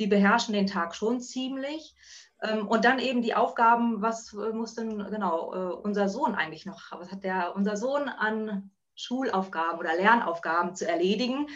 Die 0.00 0.06
beherrschen 0.06 0.54
den 0.54 0.66
Tag 0.66 0.94
schon 0.94 1.20
ziemlich. 1.20 1.94
Ähm, 2.42 2.66
und 2.66 2.84
dann 2.84 2.98
eben 2.98 3.22
die 3.22 3.34
Aufgaben, 3.34 4.00
was 4.00 4.32
äh, 4.32 4.52
muss 4.52 4.74
denn 4.74 4.98
genau 5.10 5.54
äh, 5.54 5.74
unser 5.74 6.08
Sohn 6.08 6.34
eigentlich 6.34 6.66
noch, 6.66 6.80
was 6.92 7.12
hat 7.12 7.22
der 7.22 7.54
unser 7.54 7.76
Sohn 7.76 8.08
an 8.08 8.70
Schulaufgaben 8.94 9.78
oder 9.78 9.94
Lernaufgaben 9.94 10.74
zu 10.74 10.88
erledigen, 10.88 11.46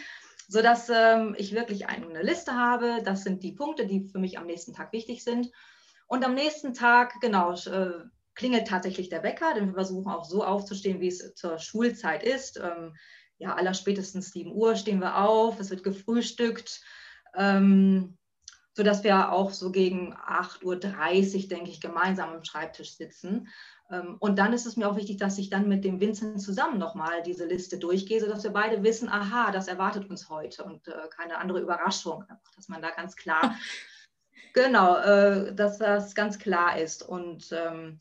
sodass 0.47 0.89
ähm, 0.89 1.35
ich 1.37 1.53
wirklich 1.53 1.87
eine 1.87 2.21
Liste 2.21 2.53
habe. 2.53 3.01
Das 3.03 3.23
sind 3.23 3.43
die 3.43 3.51
Punkte, 3.51 3.87
die 3.87 4.07
für 4.07 4.19
mich 4.19 4.37
am 4.37 4.45
nächsten 4.45 4.73
Tag 4.73 4.93
wichtig 4.93 5.23
sind. 5.23 5.51
Und 6.07 6.25
am 6.25 6.35
nächsten 6.35 6.73
Tag, 6.73 7.19
genau, 7.21 7.53
äh, 7.53 8.03
klingelt 8.35 8.67
tatsächlich 8.67 9.09
der 9.09 9.23
Wecker, 9.23 9.53
denn 9.53 9.67
wir 9.67 9.73
versuchen 9.73 10.11
auch 10.11 10.25
so 10.25 10.43
aufzustehen, 10.43 10.99
wie 10.99 11.07
es 11.07 11.33
zur 11.35 11.59
Schulzeit 11.59 12.23
ist. 12.23 12.59
Ähm, 12.59 12.95
ja, 13.37 13.55
aller 13.55 13.73
spätestens 13.73 14.31
7 14.31 14.51
Uhr 14.51 14.75
stehen 14.75 14.99
wir 14.99 15.17
auf, 15.17 15.59
es 15.59 15.69
wird 15.69 15.83
gefrühstückt, 15.83 16.81
ähm, 17.35 18.17
sodass 18.73 19.03
wir 19.03 19.31
auch 19.31 19.51
so 19.51 19.71
gegen 19.71 20.15
8.30 20.15 20.63
Uhr, 20.63 21.47
denke 21.49 21.69
ich, 21.69 21.81
gemeinsam 21.81 22.29
am 22.29 22.43
Schreibtisch 22.43 22.95
sitzen. 22.95 23.47
Ähm, 23.91 24.17
und 24.19 24.39
dann 24.39 24.53
ist 24.53 24.65
es 24.65 24.77
mir 24.77 24.89
auch 24.89 24.95
wichtig, 24.95 25.17
dass 25.17 25.37
ich 25.37 25.49
dann 25.49 25.67
mit 25.67 25.83
dem 25.83 25.99
Vincent 25.99 26.41
zusammen 26.41 26.79
nochmal 26.79 27.21
diese 27.21 27.45
Liste 27.45 27.77
durchgehe, 27.77 28.19
sodass 28.19 28.43
wir 28.43 28.51
beide 28.51 28.81
wissen, 28.83 29.09
aha, 29.09 29.51
das 29.51 29.67
erwartet 29.67 30.09
uns 30.09 30.29
heute 30.29 30.63
und 30.63 30.87
äh, 30.87 30.93
keine 31.15 31.37
andere 31.37 31.59
Überraschung, 31.59 32.23
dass 32.55 32.69
man 32.69 32.81
da 32.81 32.89
ganz 32.91 33.15
klar, 33.15 33.55
genau, 34.53 34.97
äh, 34.97 35.53
dass 35.53 35.77
das 35.77 36.15
ganz 36.15 36.39
klar 36.39 36.79
ist. 36.79 37.03
Und 37.03 37.51
ähm, 37.51 37.99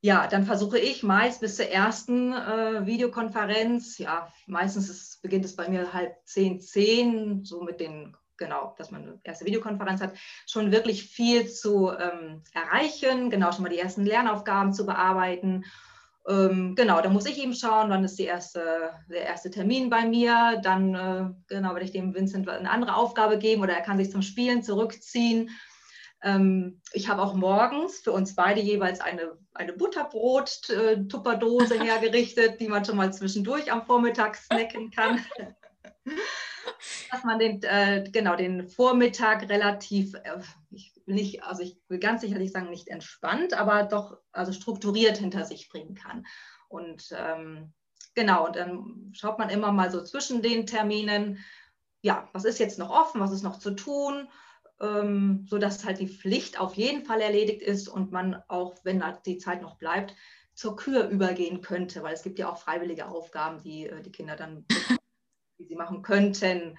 ja, 0.00 0.28
dann 0.28 0.44
versuche 0.44 0.78
ich 0.78 1.02
meist 1.02 1.40
bis 1.40 1.56
zur 1.56 1.66
ersten 1.66 2.32
äh, 2.32 2.86
Videokonferenz, 2.86 3.98
ja, 3.98 4.32
meistens 4.46 4.88
ist, 4.88 5.22
beginnt 5.22 5.44
es 5.44 5.56
bei 5.56 5.68
mir 5.68 5.92
halb 5.92 6.14
zehn, 6.24 6.60
zehn, 6.60 7.44
so 7.44 7.62
mit 7.62 7.80
den, 7.80 8.16
genau, 8.36 8.74
dass 8.78 8.92
man 8.92 9.02
eine 9.02 9.20
erste 9.24 9.44
Videokonferenz 9.44 10.00
hat, 10.00 10.16
schon 10.46 10.70
wirklich 10.70 11.02
viel 11.02 11.48
zu 11.48 11.90
ähm, 11.90 12.42
erreichen, 12.52 13.28
genau, 13.28 13.50
schon 13.50 13.62
mal 13.62 13.70
die 13.70 13.80
ersten 13.80 14.04
Lernaufgaben 14.04 14.72
zu 14.72 14.86
bearbeiten. 14.86 15.64
Ähm, 16.28 16.74
genau, 16.76 17.00
da 17.00 17.08
muss 17.08 17.26
ich 17.26 17.38
eben 17.42 17.54
schauen, 17.54 17.88
wann 17.90 18.04
ist 18.04 18.20
erste, 18.20 18.92
der 19.08 19.24
erste 19.24 19.50
Termin 19.50 19.88
bei 19.88 20.06
mir. 20.06 20.60
Dann, 20.62 20.94
äh, 20.94 21.30
genau, 21.48 21.70
werde 21.70 21.84
ich 21.84 21.92
dem 21.92 22.14
Vincent 22.14 22.48
eine 22.48 22.70
andere 22.70 22.94
Aufgabe 22.94 23.38
geben 23.38 23.62
oder 23.62 23.72
er 23.72 23.82
kann 23.82 23.96
sich 23.96 24.10
zum 24.10 24.22
Spielen 24.22 24.62
zurückziehen. 24.62 25.50
Ähm, 26.22 26.80
ich 26.92 27.08
habe 27.08 27.22
auch 27.22 27.34
morgens 27.34 28.00
für 28.00 28.12
uns 28.12 28.34
beide 28.34 28.60
jeweils 28.60 29.00
eine, 29.00 29.38
eine 29.54 29.72
Butterbrot-Tupperdose 29.72 31.76
äh, 31.76 31.78
hergerichtet, 31.84 32.60
die 32.60 32.68
man 32.68 32.84
schon 32.84 32.96
mal 32.96 33.12
zwischendurch 33.12 33.70
am 33.70 33.86
Vormittag 33.86 34.36
snacken 34.36 34.90
kann. 34.90 35.24
Dass 37.10 37.24
man 37.24 37.38
den, 37.38 37.62
äh, 37.62 38.08
genau, 38.10 38.36
den 38.36 38.68
Vormittag 38.68 39.48
relativ, 39.48 40.14
äh, 40.14 40.40
ich 40.70 40.92
will 41.06 41.14
nicht, 41.14 41.42
also 41.44 41.62
ich 41.62 41.78
will 41.88 41.98
ganz 41.98 42.20
sicherlich 42.20 42.52
sagen, 42.52 42.70
nicht 42.70 42.88
entspannt, 42.88 43.54
aber 43.54 43.84
doch 43.84 44.18
also 44.32 44.52
strukturiert 44.52 45.18
hinter 45.18 45.44
sich 45.44 45.68
bringen 45.68 45.94
kann. 45.94 46.26
Und 46.68 47.14
ähm, 47.16 47.72
genau, 48.14 48.46
und 48.46 48.56
dann 48.56 49.10
schaut 49.12 49.38
man 49.38 49.50
immer 49.50 49.72
mal 49.72 49.90
so 49.90 50.02
zwischen 50.02 50.42
den 50.42 50.66
Terminen, 50.66 51.38
ja, 52.02 52.28
was 52.32 52.44
ist 52.44 52.58
jetzt 52.58 52.78
noch 52.78 52.90
offen, 52.90 53.20
was 53.20 53.32
ist 53.32 53.42
noch 53.42 53.58
zu 53.58 53.72
tun? 53.72 54.28
Ähm, 54.80 55.46
sodass 55.48 55.84
halt 55.84 55.98
die 55.98 56.08
Pflicht 56.08 56.60
auf 56.60 56.74
jeden 56.74 57.04
Fall 57.04 57.20
erledigt 57.20 57.62
ist 57.62 57.88
und 57.88 58.12
man 58.12 58.42
auch, 58.48 58.76
wenn 58.84 59.02
die 59.26 59.38
Zeit 59.38 59.62
noch 59.62 59.76
bleibt, 59.76 60.14
zur 60.54 60.76
Kür 60.76 61.08
übergehen 61.08 61.60
könnte, 61.60 62.02
weil 62.02 62.14
es 62.14 62.22
gibt 62.22 62.38
ja 62.38 62.48
auch 62.48 62.58
freiwillige 62.58 63.06
Aufgaben, 63.06 63.62
die 63.62 63.86
äh, 63.86 64.02
die 64.02 64.12
Kinder 64.12 64.36
dann, 64.36 64.66
die 65.58 65.64
sie 65.64 65.76
machen 65.76 66.02
könnten, 66.02 66.76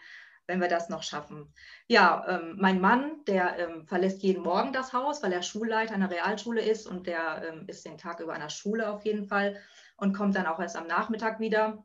wenn 0.47 0.59
wir 0.59 0.67
das 0.67 0.89
noch 0.89 1.03
schaffen. 1.03 1.53
Ja, 1.87 2.25
ähm, 2.27 2.57
mein 2.59 2.81
Mann, 2.81 3.23
der 3.25 3.57
ähm, 3.57 3.87
verlässt 3.87 4.23
jeden 4.23 4.43
Morgen 4.43 4.73
das 4.73 4.93
Haus, 4.93 5.21
weil 5.23 5.31
er 5.31 5.43
Schulleiter 5.43 5.93
einer 5.93 6.09
Realschule 6.09 6.61
ist 6.61 6.87
und 6.87 7.07
der 7.07 7.43
ähm, 7.47 7.65
ist 7.67 7.85
den 7.85 7.97
Tag 7.97 8.19
über 8.19 8.33
einer 8.33 8.49
Schule 8.49 8.91
auf 8.91 9.05
jeden 9.05 9.25
Fall 9.27 9.61
und 9.95 10.13
kommt 10.13 10.35
dann 10.35 10.47
auch 10.47 10.59
erst 10.59 10.75
am 10.75 10.87
Nachmittag 10.87 11.39
wieder. 11.39 11.83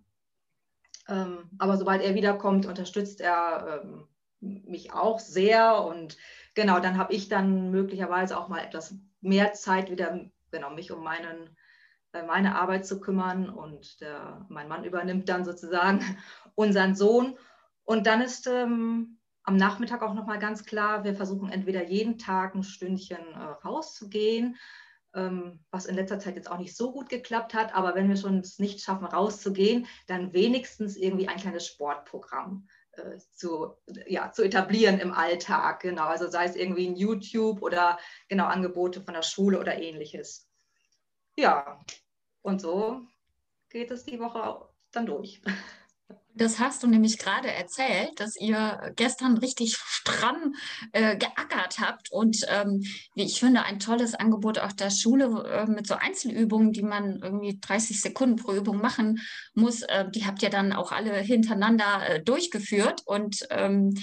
Ähm, 1.09 1.51
aber 1.59 1.77
sobald 1.77 2.03
er 2.03 2.15
wiederkommt, 2.15 2.67
unterstützt 2.67 3.21
er 3.21 3.83
ähm, 3.85 4.09
mich 4.45 4.93
auch 4.93 5.19
sehr. 5.19 5.83
Und 5.85 6.17
genau, 6.55 6.81
dann 6.81 6.99
habe 6.99 7.15
ich 7.15 7.29
dann 7.29 7.71
möglicherweise 7.71 8.39
auch 8.39 8.49
mal 8.49 8.61
etwas 8.61 8.97
mehr 9.21 9.53
Zeit 9.55 9.91
wieder, 9.91 10.21
genau, 10.51 10.71
mich 10.71 10.93
um 10.93 11.03
meinen, 11.03 11.57
äh, 12.13 12.23
meine 12.23 12.57
Arbeit 12.57 12.87
zu 12.87 13.01
kümmern. 13.01 13.49
Und 13.49 14.01
der, 14.01 14.47
mein 14.49 14.69
Mann 14.69 14.85
übernimmt 14.85 15.29
dann 15.29 15.45
sozusagen 15.45 16.01
unseren 16.55 16.95
Sohn. 16.95 17.37
Und 17.85 18.07
dann 18.07 18.23
ist 18.23 18.47
ähm, 18.47 19.19
am 19.45 19.57
Nachmittag 19.57 20.03
auch 20.03 20.15
nochmal 20.15 20.39
ganz 20.39 20.65
klar, 20.65 21.05
wir 21.05 21.15
versuchen 21.15 21.51
entweder 21.51 21.85
jeden 21.85 22.19
Tag 22.19 22.55
ein 22.55 22.63
Stündchen 22.63 23.19
äh, 23.35 23.67
rauszugehen, 23.67 24.57
ähm, 25.15 25.61
was 25.71 25.87
in 25.87 25.95
letzter 25.95 26.19
Zeit 26.19 26.37
jetzt 26.37 26.51
auch 26.51 26.59
nicht 26.59 26.77
so 26.77 26.93
gut 26.93 27.11
geklappt 27.11 27.53
hat. 27.55 27.75
Aber 27.75 27.95
wenn 27.95 28.09
wir 28.09 28.17
schon 28.17 28.39
es 28.39 28.59
nicht 28.59 28.81
schaffen, 28.81 29.05
rauszugehen, 29.05 29.87
dann 30.07 30.33
wenigstens 30.33 30.97
irgendwie 30.97 31.29
ein 31.29 31.37
kleines 31.37 31.67
Sportprogramm. 31.67 32.67
Äh, 32.99 33.19
zu, 33.33 33.75
ja, 34.07 34.33
zu 34.33 34.43
etablieren 34.43 34.99
im 34.99 35.13
Alltag. 35.13 35.81
Genau, 35.81 36.05
also 36.05 36.29
sei 36.29 36.45
es 36.45 36.57
irgendwie 36.57 36.89
ein 36.89 36.97
YouTube 36.97 37.63
oder 37.63 37.99
genau 38.29 38.47
Angebote 38.47 39.01
von 39.01 39.15
der 39.15 39.23
Schule 39.23 39.59
oder 39.59 39.79
ähnliches. 39.79 40.49
Ja, 41.37 41.81
und 42.43 42.61
so 42.61 43.03
geht 43.71 43.91
es 43.91 44.05
die 44.05 44.21
Woche 44.21 44.69
dann 44.93 45.07
durch. 45.07 45.43
Das 46.37 46.59
hast 46.59 46.83
du 46.83 46.89
nämlich 46.89 47.19
gerade 47.19 47.49
erzählt, 47.49 48.19
dass 48.19 48.37
ihr 48.37 48.93
gestern 48.97 49.39
richtig 49.39 49.77
stramm 49.77 50.55
äh, 50.93 51.17
geackert 51.17 51.79
habt 51.79 52.11
und 52.11 52.45
ähm, 52.49 52.83
wie 53.15 53.23
ich 53.23 53.39
finde, 53.39 53.63
ein 53.63 53.79
tolles 53.79 54.15
Angebot 54.15 54.59
auch 54.59 54.73
der 54.73 54.91
Schule 54.91 55.27
äh, 55.49 55.71
mit 55.71 55.87
so 55.87 55.95
Einzelübungen, 55.95 56.73
die 56.73 56.83
man 56.83 57.21
irgendwie 57.23 57.59
30 57.61 58.01
Sekunden 58.01 58.37
pro 58.37 58.53
Übung 58.53 58.79
machen 58.79 59.21
muss. 59.55 59.83
Äh, 59.83 60.11
die 60.11 60.27
habt 60.27 60.43
ihr 60.43 60.51
dann 60.51 60.73
auch 60.73 60.91
alle 60.91 61.15
hintereinander 61.19 62.09
äh, 62.09 62.23
durchgeführt 62.23 63.03
und 63.07 63.47
ähm, 63.51 63.95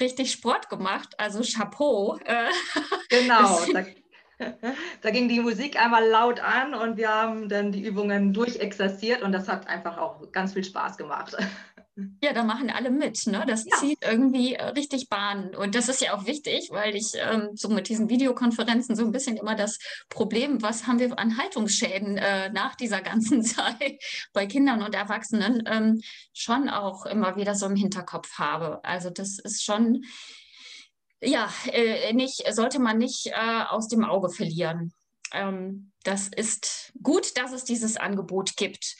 richtig 0.00 0.30
Sport 0.30 0.68
gemacht. 0.68 1.14
Also 1.18 1.42
Chapeau. 1.42 2.18
Äh. 2.24 2.50
genau. 3.08 3.60
Da, 5.02 5.10
ging 5.10 5.28
die 5.28 5.40
Musik 5.40 5.80
einmal 5.80 6.06
laut 6.06 6.40
an 6.40 6.74
und 6.74 6.96
wir 6.96 7.08
haben 7.08 7.48
dann 7.48 7.72
die 7.72 7.82
Übungen 7.82 8.32
durchexerziert 8.32 9.22
und 9.22 9.32
das 9.32 9.48
hat 9.48 9.68
einfach 9.68 9.98
auch 9.98 10.30
ganz 10.32 10.52
viel 10.52 10.64
Spaß 10.64 10.96
gemacht. 10.96 11.36
Ja, 12.22 12.32
da 12.32 12.44
machen 12.44 12.70
alle 12.70 12.90
mit. 12.90 13.26
Ne? 13.26 13.44
Das 13.44 13.64
ja. 13.64 13.76
zieht 13.76 13.98
irgendwie 14.02 14.54
äh, 14.54 14.66
richtig 14.66 15.08
Bahn. 15.08 15.54
Und 15.56 15.74
das 15.74 15.88
ist 15.88 16.00
ja 16.00 16.14
auch 16.14 16.26
wichtig, 16.26 16.68
weil 16.70 16.94
ich 16.94 17.14
ähm, 17.16 17.50
so 17.54 17.68
mit 17.68 17.88
diesen 17.88 18.08
Videokonferenzen 18.08 18.94
so 18.94 19.04
ein 19.04 19.10
bisschen 19.10 19.36
immer 19.36 19.56
das 19.56 19.80
Problem, 20.08 20.62
was 20.62 20.86
haben 20.86 21.00
wir 21.00 21.18
an 21.18 21.38
Haltungsschäden 21.38 22.16
äh, 22.16 22.50
nach 22.50 22.76
dieser 22.76 23.00
ganzen 23.00 23.42
Zeit 23.42 24.00
bei 24.32 24.46
Kindern 24.46 24.82
und 24.82 24.94
Erwachsenen, 24.94 25.64
ähm, 25.66 26.00
schon 26.32 26.68
auch 26.68 27.04
immer 27.04 27.34
wieder 27.34 27.56
so 27.56 27.66
im 27.66 27.74
Hinterkopf 27.74 28.38
habe. 28.38 28.84
Also 28.84 29.10
das 29.10 29.40
ist 29.40 29.64
schon, 29.64 30.04
ja, 31.20 31.50
äh, 31.72 32.12
nicht, 32.12 32.42
sollte 32.52 32.78
man 32.78 32.98
nicht 32.98 33.26
äh, 33.26 33.62
aus 33.68 33.88
dem 33.88 34.04
Auge 34.04 34.30
verlieren. 34.30 34.92
Ähm, 35.32 35.92
das 36.04 36.28
ist 36.28 36.92
gut, 37.02 37.36
dass 37.36 37.52
es 37.52 37.64
dieses 37.64 37.96
Angebot 37.96 38.56
gibt. 38.56 38.96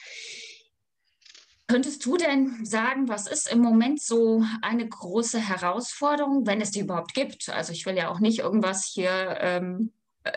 Könntest 1.69 2.05
du 2.07 2.17
denn 2.17 2.65
sagen, 2.65 3.09
was 3.09 3.27
ist 3.27 3.53
im 3.53 3.61
Moment 3.61 4.03
so 4.03 4.43
eine 4.63 4.89
große 4.89 5.39
Herausforderung, 5.39 6.47
wenn 6.47 6.63
es 6.63 6.71
die 6.71 6.81
überhaupt 6.81 7.13
gibt? 7.13 7.51
Also 7.51 7.73
ich 7.73 7.85
will 7.85 7.97
ja 7.97 8.09
auch 8.09 8.21
nicht 8.21 8.39
irgendwas 8.39 8.87
hier 8.87 9.37
ähm, 9.41 9.93
äh, 10.25 10.33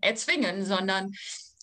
erzwingen, 0.00 0.64
sondern 0.64 1.12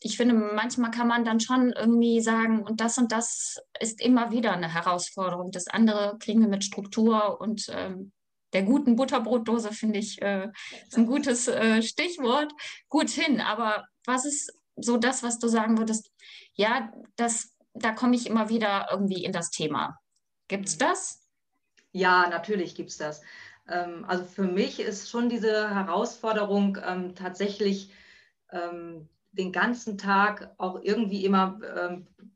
ich 0.01 0.17
finde, 0.17 0.35
manchmal 0.35 0.91
kann 0.91 1.07
man 1.07 1.25
dann 1.25 1.39
schon 1.39 1.71
irgendwie 1.71 2.21
sagen, 2.21 2.61
und 2.61 2.81
das 2.81 2.97
und 2.97 3.11
das 3.11 3.57
ist 3.79 3.99
immer 4.01 4.31
wieder 4.31 4.51
eine 4.51 4.71
Herausforderung. 4.71 5.51
Das 5.51 5.67
andere 5.67 6.17
kriegen 6.19 6.41
wir 6.41 6.49
mit 6.49 6.63
Struktur 6.63 7.39
und 7.41 7.67
ähm, 7.71 8.11
der 8.53 8.63
guten 8.63 8.95
Butterbrotdose, 8.95 9.71
finde 9.71 9.99
ich, 9.99 10.21
äh, 10.21 10.49
ist 10.87 10.97
ein 10.97 11.05
gutes 11.05 11.47
äh, 11.47 11.81
Stichwort. 11.81 12.53
Gut 12.89 13.09
hin. 13.09 13.41
Aber 13.41 13.85
was 14.05 14.25
ist 14.25 14.53
so 14.75 14.97
das, 14.97 15.23
was 15.23 15.39
du 15.39 15.47
sagen 15.47 15.77
würdest? 15.77 16.11
Ja, 16.53 16.91
das 17.15 17.57
da 17.79 17.91
komme 17.91 18.15
ich 18.15 18.27
immer 18.27 18.49
wieder 18.49 18.87
irgendwie 18.91 19.23
in 19.23 19.31
das 19.31 19.49
Thema. 19.49 19.99
Gibt 20.47 20.67
es 20.67 20.75
mhm. 20.75 20.79
das? 20.79 21.27
Ja, 21.91 22.27
natürlich 22.29 22.75
gibt 22.75 22.89
es 22.89 22.97
das. 22.97 23.21
Ähm, 23.67 24.05
also 24.07 24.23
für 24.23 24.43
mich 24.43 24.79
ist 24.79 25.09
schon 25.09 25.29
diese 25.29 25.73
Herausforderung 25.73 26.77
ähm, 26.83 27.15
tatsächlich 27.15 27.91
ähm, 28.51 29.07
den 29.31 29.51
ganzen 29.51 29.97
Tag 29.97 30.53
auch 30.57 30.81
irgendwie 30.81 31.23
immer 31.23 31.59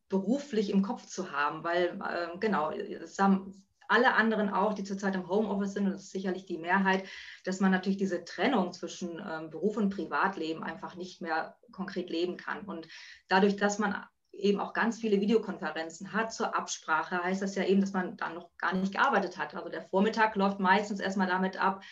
beruflich 0.08 0.70
im 0.70 0.84
Kopf 0.84 1.08
zu 1.08 1.32
haben, 1.32 1.64
weil 1.64 1.98
genau, 2.40 2.70
es 2.70 3.18
haben 3.18 3.64
alle 3.92 4.14
anderen 4.14 4.50
auch, 4.50 4.74
die 4.74 4.84
zurzeit 4.84 5.16
im 5.16 5.28
Homeoffice 5.28 5.74
sind, 5.74 5.86
und 5.86 5.94
das 5.94 6.04
ist 6.04 6.12
sicherlich 6.12 6.46
die 6.46 6.58
Mehrheit, 6.58 7.04
dass 7.44 7.60
man 7.60 7.72
natürlich 7.72 7.98
diese 7.98 8.24
Trennung 8.24 8.72
zwischen 8.74 9.18
Beruf 9.52 9.78
und 9.78 9.90
Privatleben 9.90 10.64
einfach 10.64 10.96
nicht 10.96 11.22
mehr 11.22 11.58
konkret 11.72 12.10
leben 12.10 12.38
kann. 12.38 12.62
Und 12.62 12.88
dadurch, 13.28 13.58
dass 13.58 13.80
man 13.80 14.04
eben 14.32 14.62
auch 14.62 14.74
ganz 14.74 15.00
viele 15.00 15.20
Videokonferenzen 15.20 16.14
hat 16.14 16.34
zur 16.34 16.56
Absprache, 16.56 17.22
heißt 17.22 17.42
das 17.42 17.56
ja 17.56 17.66
eben, 17.66 17.82
dass 17.82 17.92
man 17.92 18.16
dann 18.16 18.36
noch 18.36 18.50
gar 18.58 18.74
nicht 18.74 18.94
gearbeitet 18.94 19.38
hat. 19.38 19.54
Also 19.54 19.70
der 19.70 19.84
Vormittag 19.84 20.36
läuft 20.36 20.60
meistens 20.60 21.02
erstmal 21.02 21.28
damit 21.28 21.62
ab, 21.62 21.84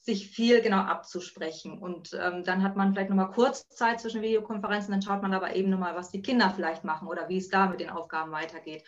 sich 0.00 0.30
viel 0.30 0.62
genau 0.62 0.78
abzusprechen. 0.78 1.78
Und 1.78 2.18
ähm, 2.20 2.44
dann 2.44 2.62
hat 2.62 2.76
man 2.76 2.92
vielleicht 2.92 3.10
nochmal 3.10 3.30
kurz 3.30 3.68
Zeit 3.68 4.00
zwischen 4.00 4.22
Videokonferenzen, 4.22 4.90
dann 4.90 5.02
schaut 5.02 5.22
man 5.22 5.34
aber 5.34 5.54
eben 5.54 5.70
nochmal, 5.70 5.94
was 5.94 6.10
die 6.10 6.22
Kinder 6.22 6.50
vielleicht 6.50 6.82
machen 6.82 7.08
oder 7.08 7.28
wie 7.28 7.36
es 7.36 7.50
da 7.50 7.66
mit 7.66 7.80
den 7.80 7.90
Aufgaben 7.90 8.32
weitergeht. 8.32 8.84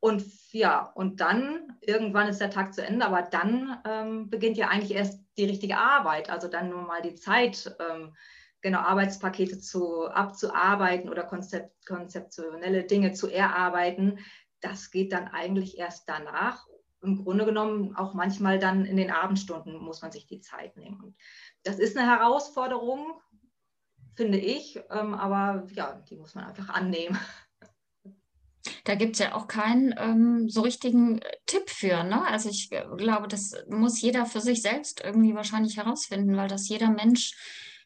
Und 0.00 0.24
ja, 0.52 0.90
und 0.94 1.20
dann, 1.20 1.76
irgendwann 1.82 2.28
ist 2.28 2.40
der 2.40 2.50
Tag 2.50 2.72
zu 2.74 2.82
Ende, 2.82 3.04
aber 3.04 3.22
dann 3.22 3.78
ähm, 3.86 4.30
beginnt 4.30 4.56
ja 4.56 4.68
eigentlich 4.68 4.96
erst 4.96 5.22
die 5.36 5.44
richtige 5.44 5.76
Arbeit. 5.76 6.30
Also 6.30 6.48
dann 6.48 6.70
nur 6.70 6.82
mal 6.82 7.02
die 7.02 7.14
Zeit, 7.14 7.76
ähm, 7.78 8.14
genau 8.62 8.80
Arbeitspakete 8.80 9.58
zu, 9.60 10.06
abzuarbeiten 10.06 11.08
oder 11.10 11.24
konzept, 11.24 11.86
konzeptionelle 11.86 12.84
Dinge 12.84 13.12
zu 13.12 13.28
erarbeiten, 13.28 14.18
das 14.60 14.90
geht 14.90 15.12
dann 15.12 15.28
eigentlich 15.28 15.78
erst 15.78 16.08
danach. 16.08 16.66
Im 17.02 17.24
Grunde 17.24 17.46
genommen 17.46 17.96
auch 17.96 18.12
manchmal 18.12 18.58
dann 18.58 18.84
in 18.84 18.96
den 18.96 19.10
Abendstunden 19.10 19.78
muss 19.78 20.02
man 20.02 20.12
sich 20.12 20.26
die 20.26 20.40
Zeit 20.40 20.76
nehmen. 20.76 21.00
Und 21.02 21.16
das 21.62 21.78
ist 21.78 21.96
eine 21.96 22.06
Herausforderung, 22.06 23.18
finde 24.14 24.38
ich, 24.38 24.78
ähm, 24.90 25.14
aber 25.14 25.66
ja, 25.72 25.94
die 26.10 26.16
muss 26.16 26.34
man 26.34 26.44
einfach 26.44 26.68
annehmen. 26.68 27.18
Da 28.90 28.96
gibt 28.96 29.12
es 29.12 29.20
ja 29.20 29.36
auch 29.36 29.46
keinen 29.46 29.94
ähm, 29.98 30.48
so 30.48 30.62
richtigen 30.62 31.22
äh, 31.22 31.36
Tipp 31.46 31.70
für. 31.70 32.02
Ne? 32.02 32.26
Also 32.26 32.48
ich 32.48 32.72
äh, 32.72 32.84
glaube, 32.96 33.28
das 33.28 33.54
muss 33.68 34.00
jeder 34.00 34.26
für 34.26 34.40
sich 34.40 34.62
selbst 34.62 35.00
irgendwie 35.04 35.36
wahrscheinlich 35.36 35.76
herausfinden, 35.76 36.36
weil 36.36 36.48
das 36.48 36.68
jeder 36.68 36.90
Mensch 36.90 37.36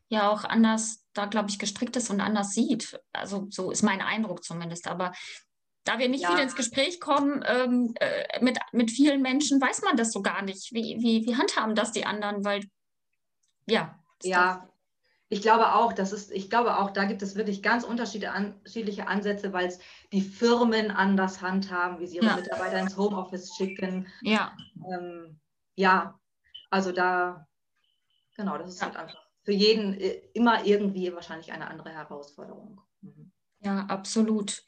ja 0.08 0.30
auch 0.30 0.44
anders 0.44 1.04
da, 1.12 1.26
glaube 1.26 1.50
ich, 1.50 1.58
gestrickt 1.58 1.94
ist 1.96 2.08
und 2.08 2.22
anders 2.22 2.54
sieht. 2.54 2.98
Also 3.12 3.48
so 3.50 3.70
ist 3.70 3.82
mein 3.82 4.00
Eindruck 4.00 4.42
zumindest. 4.44 4.88
Aber 4.88 5.12
da 5.84 5.98
wir 5.98 6.08
nicht 6.08 6.22
ja. 6.22 6.30
viel 6.30 6.42
ins 6.42 6.56
Gespräch 6.56 7.00
kommen 7.00 7.44
ähm, 7.46 7.92
äh, 8.00 8.42
mit, 8.42 8.58
mit 8.72 8.90
vielen 8.90 9.20
Menschen, 9.20 9.60
weiß 9.60 9.82
man 9.82 9.98
das 9.98 10.10
so 10.10 10.22
gar 10.22 10.40
nicht. 10.40 10.72
Wie, 10.72 10.96
wie, 11.00 11.26
wie 11.26 11.36
handhaben 11.36 11.74
das 11.74 11.92
die 11.92 12.06
anderen? 12.06 12.46
Weil, 12.46 12.64
ja. 13.66 14.02
Ja, 14.22 14.70
ich 15.34 15.42
glaube 15.42 15.74
auch, 15.74 15.92
das 15.92 16.12
ist, 16.12 16.30
ich 16.30 16.48
glaube 16.48 16.78
auch, 16.78 16.90
da 16.92 17.06
gibt 17.06 17.20
es 17.20 17.34
wirklich 17.34 17.60
ganz 17.60 17.82
unterschiedliche 17.82 19.08
Ansätze, 19.08 19.52
weil 19.52 19.66
es 19.66 19.80
die 20.12 20.20
Firmen 20.20 20.92
anders 20.92 21.42
handhaben, 21.42 21.98
wie 21.98 22.06
sie 22.06 22.18
ihre 22.18 22.26
ja. 22.26 22.36
Mitarbeiter 22.36 22.78
ins 22.78 22.96
Homeoffice 22.96 23.52
schicken. 23.56 24.06
Ja. 24.22 24.56
Ähm, 24.88 25.40
ja, 25.74 26.20
also 26.70 26.92
da, 26.92 27.48
genau, 28.36 28.58
das 28.58 28.68
ist 28.68 28.80
ja. 28.80 28.86
halt 28.86 28.96
einfach 28.96 29.18
für 29.42 29.50
jeden 29.50 29.94
äh, 29.94 30.22
immer 30.34 30.64
irgendwie 30.64 31.12
wahrscheinlich 31.12 31.52
eine 31.52 31.66
andere 31.66 31.90
Herausforderung. 31.90 32.80
Mhm. 33.00 33.32
Ja, 33.58 33.86
absolut. 33.86 34.62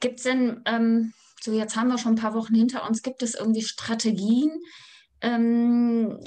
Gibt 0.00 0.18
es 0.18 0.24
denn, 0.24 0.60
ähm, 0.66 1.14
so 1.40 1.52
jetzt 1.52 1.76
haben 1.76 1.88
wir 1.88 1.96
schon 1.96 2.12
ein 2.12 2.22
paar 2.22 2.34
Wochen 2.34 2.54
hinter 2.54 2.86
uns, 2.86 3.00
gibt 3.00 3.22
es 3.22 3.34
irgendwie 3.34 3.62
Strategien, 3.62 4.50
ähm, 5.22 6.20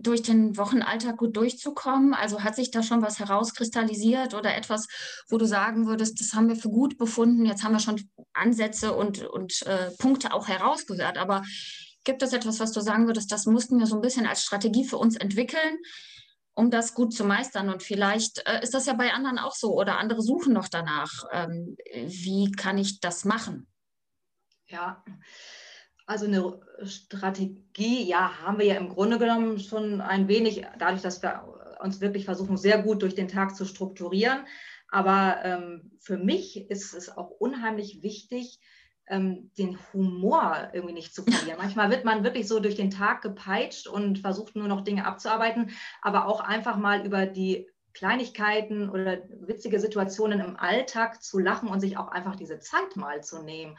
durch 0.00 0.22
den 0.22 0.56
Wochenalltag 0.56 1.16
gut 1.16 1.36
durchzukommen? 1.36 2.14
Also 2.14 2.42
hat 2.42 2.56
sich 2.56 2.70
da 2.70 2.82
schon 2.82 3.02
was 3.02 3.18
herauskristallisiert 3.18 4.34
oder 4.34 4.56
etwas, 4.56 4.86
wo 5.28 5.38
du 5.38 5.46
sagen 5.46 5.86
würdest, 5.86 6.20
das 6.20 6.34
haben 6.34 6.48
wir 6.48 6.56
für 6.56 6.68
gut 6.68 6.98
befunden, 6.98 7.46
jetzt 7.46 7.64
haben 7.64 7.72
wir 7.72 7.80
schon 7.80 8.00
Ansätze 8.32 8.94
und, 8.94 9.22
und 9.22 9.62
äh, 9.66 9.90
Punkte 9.98 10.32
auch 10.32 10.48
herausgehört, 10.48 11.18
aber 11.18 11.42
gibt 12.04 12.22
es 12.22 12.32
etwas, 12.32 12.60
was 12.60 12.72
du 12.72 12.80
sagen 12.80 13.06
würdest, 13.06 13.32
das 13.32 13.46
mussten 13.46 13.78
wir 13.78 13.86
so 13.86 13.96
ein 13.96 14.02
bisschen 14.02 14.26
als 14.26 14.42
Strategie 14.42 14.84
für 14.84 14.98
uns 14.98 15.16
entwickeln, 15.16 15.78
um 16.54 16.70
das 16.70 16.94
gut 16.94 17.14
zu 17.14 17.24
meistern? 17.24 17.70
Und 17.70 17.82
vielleicht 17.82 18.46
äh, 18.46 18.62
ist 18.62 18.74
das 18.74 18.86
ja 18.86 18.92
bei 18.92 19.12
anderen 19.12 19.38
auch 19.38 19.54
so 19.54 19.74
oder 19.74 19.98
andere 19.98 20.22
suchen 20.22 20.52
noch 20.52 20.68
danach. 20.68 21.10
Ähm, 21.32 21.76
wie 21.92 22.52
kann 22.52 22.78
ich 22.78 23.00
das 23.00 23.24
machen? 23.24 23.66
Ja, 24.66 25.04
also 26.06 26.26
eine 26.26 26.60
Strategie, 26.84 28.04
ja, 28.04 28.42
haben 28.42 28.58
wir 28.58 28.66
ja 28.66 28.74
im 28.74 28.88
Grunde 28.88 29.18
genommen 29.18 29.58
schon 29.58 30.00
ein 30.00 30.28
wenig, 30.28 30.66
dadurch, 30.78 31.02
dass 31.02 31.22
wir 31.22 31.44
uns 31.80 32.00
wirklich 32.00 32.24
versuchen, 32.24 32.56
sehr 32.56 32.82
gut 32.82 33.02
durch 33.02 33.14
den 33.14 33.28
Tag 33.28 33.56
zu 33.56 33.64
strukturieren. 33.64 34.46
Aber 34.88 35.38
ähm, 35.42 35.92
für 36.00 36.18
mich 36.18 36.70
ist 36.70 36.94
es 36.94 37.08
auch 37.16 37.30
unheimlich 37.30 38.02
wichtig, 38.02 38.60
ähm, 39.06 39.50
den 39.58 39.78
Humor 39.92 40.70
irgendwie 40.72 40.94
nicht 40.94 41.14
zu 41.14 41.24
verlieren. 41.24 41.58
Manchmal 41.62 41.90
wird 41.90 42.04
man 42.04 42.24
wirklich 42.24 42.48
so 42.48 42.60
durch 42.60 42.74
den 42.74 42.90
Tag 42.90 43.22
gepeitscht 43.22 43.86
und 43.86 44.18
versucht 44.18 44.56
nur 44.56 44.68
noch 44.68 44.82
Dinge 44.82 45.06
abzuarbeiten, 45.06 45.70
aber 46.00 46.26
auch 46.26 46.40
einfach 46.40 46.76
mal 46.76 47.04
über 47.04 47.26
die 47.26 47.68
Kleinigkeiten 47.92 48.90
oder 48.90 49.18
witzige 49.40 49.78
Situationen 49.78 50.40
im 50.40 50.56
Alltag 50.56 51.22
zu 51.22 51.38
lachen 51.38 51.68
und 51.68 51.80
sich 51.80 51.96
auch 51.96 52.08
einfach 52.08 52.34
diese 52.36 52.58
Zeit 52.58 52.96
mal 52.96 53.22
zu 53.22 53.42
nehmen 53.42 53.76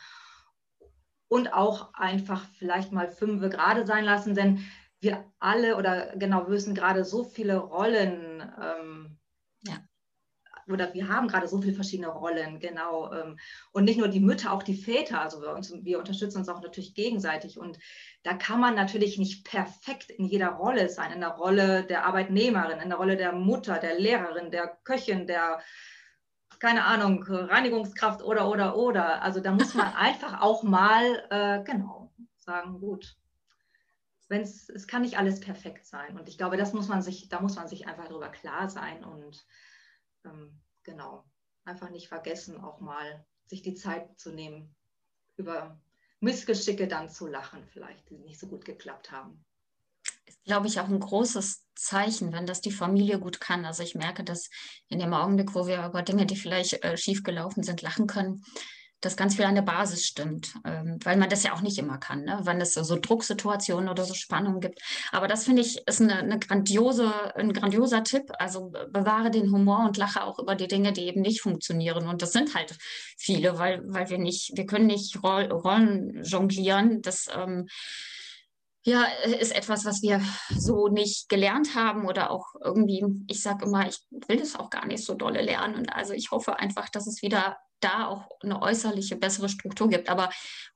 und 1.28 1.54
auch 1.54 1.94
einfach 1.94 2.46
vielleicht 2.58 2.92
mal 2.92 3.10
fünf 3.10 3.42
gerade 3.50 3.86
sein 3.86 4.06
lassen, 4.06 4.36
denn 4.36 4.66
wir 5.00 5.26
alle 5.40 5.76
oder 5.78 6.16
genau 6.16 6.48
müssen 6.48 6.76
gerade 6.76 7.06
so 7.06 7.24
viele 7.24 7.58
Rollen 7.58 8.42
ähm, 8.62 9.18
ja. 9.62 9.78
oder 10.68 10.94
wir 10.94 11.10
haben 11.10 11.28
gerade 11.28 11.48
so 11.48 11.62
viele 11.62 11.74
verschiedene 11.74 12.10
Rollen, 12.10 12.60
genau. 12.60 13.12
Ähm, 13.14 13.38
und 13.72 13.84
nicht 13.84 14.00
nur 14.00 14.08
die 14.08 14.20
Mütter, 14.20 14.52
auch 14.52 14.64
die 14.64 14.76
Väter. 14.76 15.22
Also 15.22 15.42
wir, 15.42 15.54
uns, 15.54 15.72
wir 15.84 16.00
unterstützen 16.00 16.40
uns 16.40 16.50
auch 16.50 16.62
natürlich 16.62 16.96
gegenseitig. 16.96 17.60
Und 17.60 17.78
da 18.24 18.34
kann 18.34 18.60
man 18.60 18.76
natürlich 18.76 19.18
nicht 19.18 19.46
perfekt 19.46 20.10
in 20.10 20.26
jeder 20.26 20.50
Rolle 20.50 20.90
sein, 20.90 21.12
in 21.12 21.20
der 21.20 21.32
Rolle 21.32 21.84
der 21.84 22.06
Arbeitnehmerin, 22.06 22.80
in 22.80 22.90
der 22.90 22.98
Rolle 22.98 23.18
der 23.18 23.34
Mutter, 23.34 23.78
der 23.78 24.00
Lehrerin, 24.00 24.50
der 24.50 24.78
Köchin, 24.84 25.28
der 25.28 25.62
keine 26.66 26.86
Ahnung, 26.86 27.22
Reinigungskraft 27.22 28.24
oder, 28.24 28.50
oder, 28.50 28.76
oder. 28.76 29.22
Also 29.22 29.40
da 29.40 29.52
muss 29.52 29.76
man 29.76 29.86
einfach 29.94 30.42
auch 30.42 30.64
mal, 30.64 31.24
äh, 31.30 31.64
genau, 31.64 32.12
sagen, 32.38 32.80
gut, 32.80 33.16
wenn's, 34.30 34.68
es 34.70 34.88
kann 34.88 35.04
nicht 35.04 35.20
alles 35.20 35.40
perfekt 35.40 35.86
sein. 35.86 36.18
Und 36.18 36.28
ich 36.28 36.40
glaube, 36.40 36.58
das 36.58 36.74
muss 36.74 36.88
man 36.88 37.04
sich, 37.04 37.30
da 37.30 37.40
muss 37.40 37.56
man 37.56 37.68
sich 37.68 37.88
einfach 37.88 38.08
darüber 38.08 38.30
klar 38.30 38.68
sein 38.68 39.04
und 39.04 39.46
ähm, 40.26 40.60
genau, 40.82 41.24
einfach 41.66 41.92
nicht 41.92 42.08
vergessen, 42.08 42.60
auch 42.60 42.80
mal 42.80 43.24
sich 43.46 43.62
die 43.62 43.76
Zeit 43.76 44.18
zu 44.18 44.32
nehmen, 44.32 44.76
über 45.38 45.80
Missgeschicke 46.20 46.88
dann 46.88 47.10
zu 47.10 47.28
lachen, 47.28 47.64
vielleicht, 47.68 48.10
die 48.10 48.18
nicht 48.18 48.40
so 48.40 48.48
gut 48.48 48.66
geklappt 48.66 49.12
haben 49.12 49.46
ist, 50.26 50.44
glaube 50.44 50.68
ich, 50.68 50.80
auch 50.80 50.88
ein 50.88 51.00
großes 51.00 51.64
Zeichen, 51.76 52.34
wenn 52.34 52.46
das 52.46 52.62
die 52.62 52.72
Familie 52.72 53.20
gut 53.20 53.40
kann. 53.40 53.66
Also 53.66 53.84
ich 53.84 53.96
merke, 53.96 54.24
dass 54.24 54.50
in 54.88 55.00
dem 55.00 55.14
Augenblick, 55.14 55.56
wo 55.56 55.68
wir 55.68 55.86
über 55.86 56.02
Dinge, 56.02 56.26
die 56.26 56.38
vielleicht 56.38 56.84
äh, 56.84 56.98
schiefgelaufen 56.98 57.64
sind, 57.64 57.82
lachen 57.82 58.08
können, 58.08 58.44
dass 59.02 59.18
ganz 59.18 59.36
viel 59.36 59.46
an 59.46 59.56
der 59.56 59.62
Basis 59.62 60.06
stimmt, 60.06 60.56
ähm, 60.66 60.98
weil 61.04 61.18
man 61.18 61.30
das 61.30 61.44
ja 61.44 61.54
auch 61.54 61.62
nicht 61.62 61.78
immer 61.78 61.98
kann, 61.98 62.24
ne? 62.24 62.40
wenn 62.44 62.60
es 62.60 62.74
so, 62.74 62.84
so, 62.84 62.98
Drucksituationen 63.00 63.88
oder 63.88 64.04
so 64.04 64.14
Spannungen 64.14 64.62
gibt. 64.62 64.80
Aber 65.12 65.28
das 65.28 65.44
finde 65.44 65.62
ich 65.62 65.88
ist 65.88 66.02
eine, 66.02 66.16
eine, 66.16 66.40
grandiose, 66.40 67.36
ein 67.36 67.54
grandioser 67.54 68.04
Tipp. 68.04 68.32
Also 68.40 68.72
bewahre 68.90 69.30
den 69.30 69.52
Humor 69.52 69.86
und 69.86 69.98
lache 69.98 70.24
auch 70.24 70.40
über 70.40 70.56
die 70.56 70.68
Dinge, 70.68 70.92
die 70.92 71.04
eben 71.04 71.22
nicht 71.22 71.42
funktionieren. 71.42 72.08
Und 72.08 72.22
das 72.22 72.32
sind 72.32 72.56
halt 72.56 72.76
viele, 73.18 73.60
weil, 73.60 73.82
weil 73.86 74.10
wir 74.10 74.18
nicht, 74.18 74.52
wir 74.56 74.66
können 74.66 74.88
nicht 74.88 75.22
Rollen 75.24 76.24
jonglieren. 76.24 77.02
Das 77.02 77.28
ähm, 77.36 77.68
ja, 78.86 79.04
ist 79.40 79.56
etwas, 79.56 79.84
was 79.84 80.04
wir 80.04 80.22
so 80.56 80.90
nicht 80.90 81.28
gelernt 81.28 81.74
haben 81.74 82.06
oder 82.08 82.30
auch 82.30 82.54
irgendwie, 82.64 83.04
ich 83.28 83.42
sage 83.42 83.66
immer, 83.66 83.88
ich 83.88 83.98
will 84.28 84.38
das 84.38 84.56
auch 84.56 84.70
gar 84.70 84.86
nicht 84.86 85.04
so 85.04 85.16
dolle 85.16 85.42
lernen. 85.42 85.76
Und 85.76 85.90
also 85.92 86.14
ich 86.14 86.30
hoffe 86.30 86.60
einfach, 86.60 86.90
dass 86.90 87.08
es 87.08 87.24
wieder 87.24 87.58
da 87.80 88.06
auch 88.06 88.30
eine 88.44 88.62
äußerliche, 88.62 89.16
bessere 89.16 89.50
Struktur 89.50 89.90
gibt. 89.90 90.08
Aber 90.08 90.30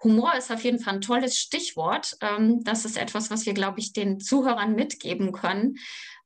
Humor 0.04 0.34
ist 0.36 0.52
auf 0.52 0.63
jeden 0.63 0.80
Fall 0.80 0.95
ein 0.95 1.02
tolles 1.02 1.38
Stichwort. 1.38 2.17
Ähm, 2.22 2.63
das 2.63 2.84
ist 2.84 2.98
etwas, 2.98 3.30
was 3.30 3.45
wir, 3.45 3.54
glaube 3.54 3.80
ich, 3.80 3.93
den 3.93 4.19
Zuhörern 4.19 4.74
mitgeben 4.74 5.32
können. 5.32 5.76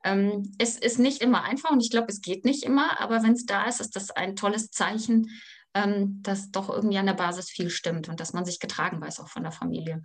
Ähm, 0.06 0.56
es 0.60 0.78
ist 0.78 1.00
nicht 1.00 1.22
immer 1.22 1.43
einfach 1.43 1.72
und 1.72 1.82
ich 1.82 1.91
glaube, 1.91 2.08
es 2.08 2.22
geht 2.22 2.46
nicht 2.46 2.63
immer, 2.63 3.02
aber 3.02 3.24
wenn 3.24 3.34
es 3.34 3.46
da 3.46 3.65
ist, 3.65 3.82
ist 3.82 3.96
das 3.98 4.10
ein 4.10 4.38
tolles 4.38 4.72
Zeichen, 4.72 5.32
ähm, 5.74 6.22
dass 6.24 6.50
doch 6.52 6.69
irgendwie 6.69 6.98
an 6.98 7.08
der 7.08 7.13
Basis 7.13 7.50
viel 7.50 7.69
stimmt 7.69 8.08
und 8.08 8.22
dass 8.22 8.32
man 8.32 8.46
sich 8.46 8.60
getragen 8.60 9.02
weiß, 9.02 9.19
auch 9.19 9.30
von 9.30 9.43
der 9.43 9.52
Familie. 9.52 10.02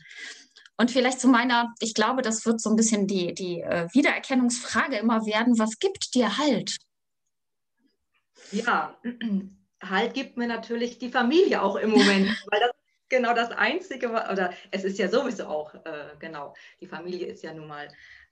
Und 0.79 0.93
vielleicht 0.93 1.21
zu 1.21 1.29
meiner, 1.29 1.75
ich 1.81 1.93
glaube, 1.93 2.23
das 2.23 2.47
wird 2.47 2.61
so 2.61 2.71
ein 2.71 2.77
bisschen 2.77 3.07
die, 3.07 3.35
die 3.35 3.61
äh, 3.61 3.89
Wiedererkennungsfrage 3.93 4.97
immer 4.97 5.27
werden, 5.27 5.59
was 5.59 5.79
gibt 5.81 6.15
dir 6.15 6.39
Halt? 6.39 6.77
Ja, 8.53 8.97
Halt 9.81 10.15
gibt 10.15 10.37
mir 10.37 10.49
natürlich 10.49 10.99
die 10.99 11.11
Familie 11.11 11.63
auch 11.63 11.77
im 11.77 11.91
Moment, 11.91 12.29
weil 12.51 12.61
das 12.61 12.71
ist 12.71 13.11
genau 13.11 13.33
das 13.35 13.51
Einzige, 13.53 14.09
oder 14.09 14.53
es 14.71 14.85
ist 14.85 14.99
ja 14.99 15.09
sowieso 15.09 15.47
auch, 15.47 15.75
äh, 15.75 16.17
genau, 16.19 16.55
die 16.81 16.89
Familie 16.89 17.27
ist 17.27 17.43
ja 17.43 17.55
nun 17.55 17.69
mal 17.69 17.89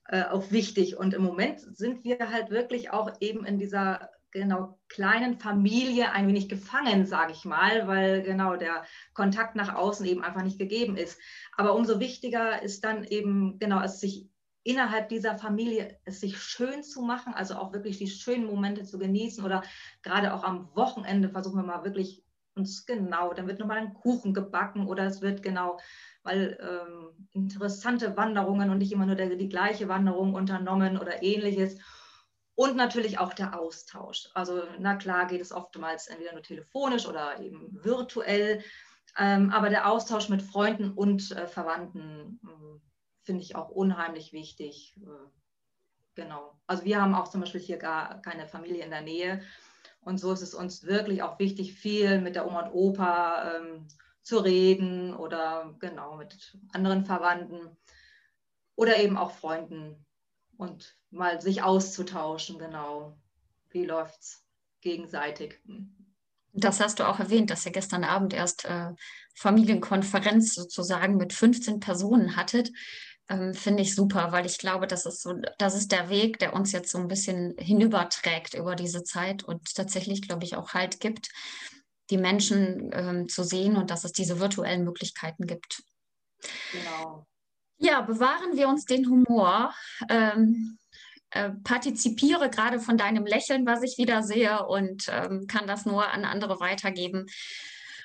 äh, 0.09 0.25
auch 0.25 0.51
wichtig. 0.51 0.97
Und 0.97 1.15
im 1.15 1.23
Moment 1.23 1.61
sind 1.61 2.05
wir 2.05 2.31
halt 2.33 2.51
wirklich 2.51 2.91
auch 2.91 3.13
eben 3.21 3.45
in 3.45 3.59
dieser 3.59 4.11
genau 4.41 4.79
kleinen 4.89 5.39
Familie 5.39 6.13
ein 6.13 6.29
wenig 6.29 6.49
gefangen, 6.49 7.07
sage 7.07 7.33
ich 7.33 7.45
mal, 7.45 7.87
weil 7.89 8.23
genau 8.23 8.57
der 8.57 8.85
Kontakt 9.15 9.57
nach 9.57 9.75
außen 9.75 10.07
eben 10.07 10.23
einfach 10.23 10.43
nicht 10.43 10.59
gegeben 10.59 10.97
ist. 10.97 11.19
Aber 11.57 11.75
umso 11.75 12.01
wichtiger 12.01 12.63
ist 12.63 12.85
dann 12.85 13.05
eben 13.05 13.59
genau 13.59 13.81
es 13.81 14.01
sich 14.01 14.29
innerhalb 14.63 15.09
dieser 15.09 15.39
Familie 15.39 15.99
es 16.05 16.21
sich 16.21 16.39
schön 16.39 16.83
zu 16.83 17.03
machen, 17.03 17.35
also 17.35 17.55
auch 17.55 17.73
wirklich 17.73 17.99
die 17.99 18.09
schönen 18.09 18.47
Momente 18.47 18.85
zu 18.85 18.99
genießen 18.99 19.45
oder 19.45 19.63
gerade 20.03 20.35
auch 20.35 20.43
am 20.43 20.69
Wochenende 20.75 21.29
versuchen 21.29 21.57
wir 21.57 21.63
mal 21.63 21.85
wirklich 21.85 22.25
uns 22.57 22.87
genau, 22.87 23.33
dann 23.35 23.47
wird 23.47 23.61
nochmal 23.61 23.79
ein 23.79 23.95
Kuchen 23.95 24.35
gebacken 24.35 24.89
oder 24.89 25.05
es 25.05 25.21
wird 25.21 25.43
genau 25.43 25.79
weil 26.27 26.59
ähm, 26.61 27.29
interessante 27.33 28.17
Wanderungen 28.17 28.69
und 28.69 28.79
nicht 28.79 28.93
immer 28.93 29.07
nur 29.07 29.15
der, 29.15 29.35
die 29.37 29.49
gleiche 29.49 29.89
Wanderung 29.89 30.35
unternommen 30.35 30.99
oder 30.99 31.23
ähnliches. 31.23 31.79
Und 32.57 32.75
natürlich 32.75 33.19
auch 33.19 33.35
der 33.35 33.59
Austausch. 33.59 34.31
Also 34.35 34.63
na 34.79 34.97
klar 34.97 35.27
geht 35.27 35.43
es 35.43 35.53
oftmals 35.53 36.09
entweder 36.09 36.33
nur 36.33 36.43
telefonisch 36.43 37.07
oder 37.07 37.39
eben 37.41 37.69
virtuell. 37.85 38.65
Ähm, 39.19 39.51
aber 39.51 39.69
der 39.69 39.91
Austausch 39.91 40.31
mit 40.31 40.43
Freunden 40.43 40.93
und 40.93 41.33
äh, 41.33 41.47
Verwandten 41.47 42.41
äh, 42.43 42.79
finde 43.23 43.43
ich 43.43 43.57
auch 43.57 43.69
unheimlich 43.69 44.33
wichtig. 44.33 44.97
Äh, 45.03 45.29
genau. 46.15 46.59
Also 46.67 46.85
wir 46.85 47.01
haben 47.01 47.15
auch 47.15 47.29
zum 47.29 47.43
Beispiel 47.43 47.61
hier 47.61 47.77
gar 47.77 48.23
keine 48.23 48.49
Familie 48.49 48.85
in 48.85 48.91
der 48.91 49.03
Nähe. 49.03 49.43
Und 50.01 50.19
so 50.19 50.33
ist 50.33 50.43
es 50.43 50.55
uns 50.55 50.85
wirklich 50.85 51.23
auch 51.23 51.39
wichtig, 51.39 51.75
viel 51.75 52.21
mit 52.21 52.37
der 52.37 52.47
Oma 52.47 52.63
und 52.63 52.73
Opa 52.73 53.57
ähm, 53.57 53.89
zu 54.23 54.39
reden 54.39 55.15
oder 55.15 55.75
genau 55.79 56.17
mit 56.17 56.59
anderen 56.73 57.05
Verwandten 57.05 57.77
oder 58.77 58.99
eben 58.99 59.19
auch 59.19 59.33
Freunden 59.33 60.07
und 60.57 60.97
mal 61.17 61.41
sich 61.41 61.63
auszutauschen, 61.63 62.59
genau. 62.59 63.17
Wie 63.71 63.85
läuft 63.85 64.21
es 64.21 64.45
gegenseitig? 64.81 65.61
Das 66.53 66.81
hast 66.81 66.99
du 66.99 67.09
auch 67.09 67.19
erwähnt, 67.19 67.51
dass 67.51 67.67
ihr 67.67 67.73
gestern 67.73 68.05
Abend 68.05 68.33
erst 68.33 68.65
äh, 68.65 68.93
Familienkonferenz 69.35 70.55
sozusagen 70.55 71.17
mit 71.17 71.33
15 71.33 71.81
Personen 71.81 72.37
hattet. 72.37 72.71
Ähm, 73.29 73.53
Finde 73.55 73.83
ich 73.83 73.95
super, 73.95 74.33
weil 74.33 74.47
ich 74.47 74.59
glaube, 74.59 74.87
das 74.87 75.05
ist 75.05 75.23
so, 75.23 75.35
das 75.59 75.75
ist 75.75 75.93
der 75.93 76.09
Weg, 76.09 76.39
der 76.39 76.55
uns 76.55 76.73
jetzt 76.73 76.91
so 76.91 76.99
ein 76.99 77.09
bisschen 77.09 77.57
hinüberträgt 77.59 78.55
über 78.55 78.77
diese 78.77 79.03
Zeit 79.03 79.43
und 79.43 79.75
tatsächlich, 79.75 80.23
glaube 80.23 80.45
ich, 80.45 80.57
auch 80.57 80.75
Halt 80.75 81.01
gibt, 81.01 81.29
die 82.11 82.19
Menschen 82.19 82.91
ähm, 82.93 83.29
zu 83.29 83.43
sehen 83.43 83.77
und 83.77 83.91
dass 83.91 84.05
es 84.05 84.13
diese 84.13 84.39
virtuellen 84.39 84.85
Möglichkeiten 84.85 85.47
gibt. 85.47 85.83
Genau. 86.73 87.27
Ja, 87.79 88.01
bewahren 88.01 88.57
wir 88.57 88.69
uns 88.69 88.87
den 88.87 89.07
Humor. 89.09 89.75
Ähm, 90.09 90.79
äh, 91.31 91.51
partizipiere 91.65 92.51
gerade 92.51 92.81
von 92.81 92.97
deinem 92.97 93.27
Lächeln, 93.27 93.67
was 93.67 93.83
ich 93.83 93.99
wieder 93.99 94.23
sehe 94.23 94.67
und 94.67 95.07
ähm, 95.11 95.47
kann 95.47 95.67
das 95.67 95.87
nur 95.87 96.11
an 96.11 96.25
andere 96.25 96.61
weitergeben. 96.61 97.27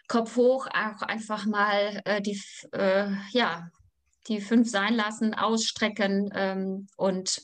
Kopf 0.07 0.35
hoch, 0.35 0.67
auch 0.67 1.01
einfach 1.03 1.45
mal 1.45 2.01
äh, 2.05 2.21
die, 2.21 2.41
äh, 2.73 3.07
ja, 3.31 3.69
die 4.27 4.41
fünf 4.41 4.69
sein 4.69 4.95
lassen, 4.95 5.33
ausstrecken 5.33 6.29
ähm, 6.35 6.87
und 6.97 7.41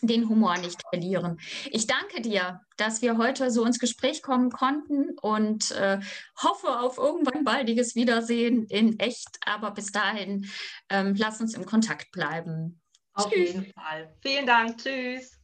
den 0.00 0.28
Humor 0.28 0.56
nicht 0.58 0.80
verlieren. 0.90 1.38
Ich 1.70 1.86
danke 1.86 2.20
dir, 2.20 2.60
dass 2.76 3.02
wir 3.02 3.18
heute 3.18 3.50
so 3.50 3.64
ins 3.64 3.78
Gespräch 3.78 4.22
kommen 4.22 4.50
konnten 4.50 5.18
und 5.20 5.70
äh, 5.72 6.00
hoffe 6.40 6.78
auf 6.80 6.98
irgendwann 6.98 7.44
baldiges 7.44 7.94
Wiedersehen 7.94 8.64
in 8.66 8.98
echt. 8.98 9.38
Aber 9.44 9.72
bis 9.72 9.90
dahin, 9.90 10.46
ähm, 10.88 11.14
lass 11.16 11.40
uns 11.40 11.54
im 11.54 11.64
Kontakt 11.64 12.12
bleiben. 12.12 12.80
Auf 13.18 13.30
Tschüss. 13.30 13.52
jeden 13.52 13.72
Fall. 13.72 14.14
Vielen 14.22 14.46
Dank. 14.46 14.78
Tschüss. 14.78 15.38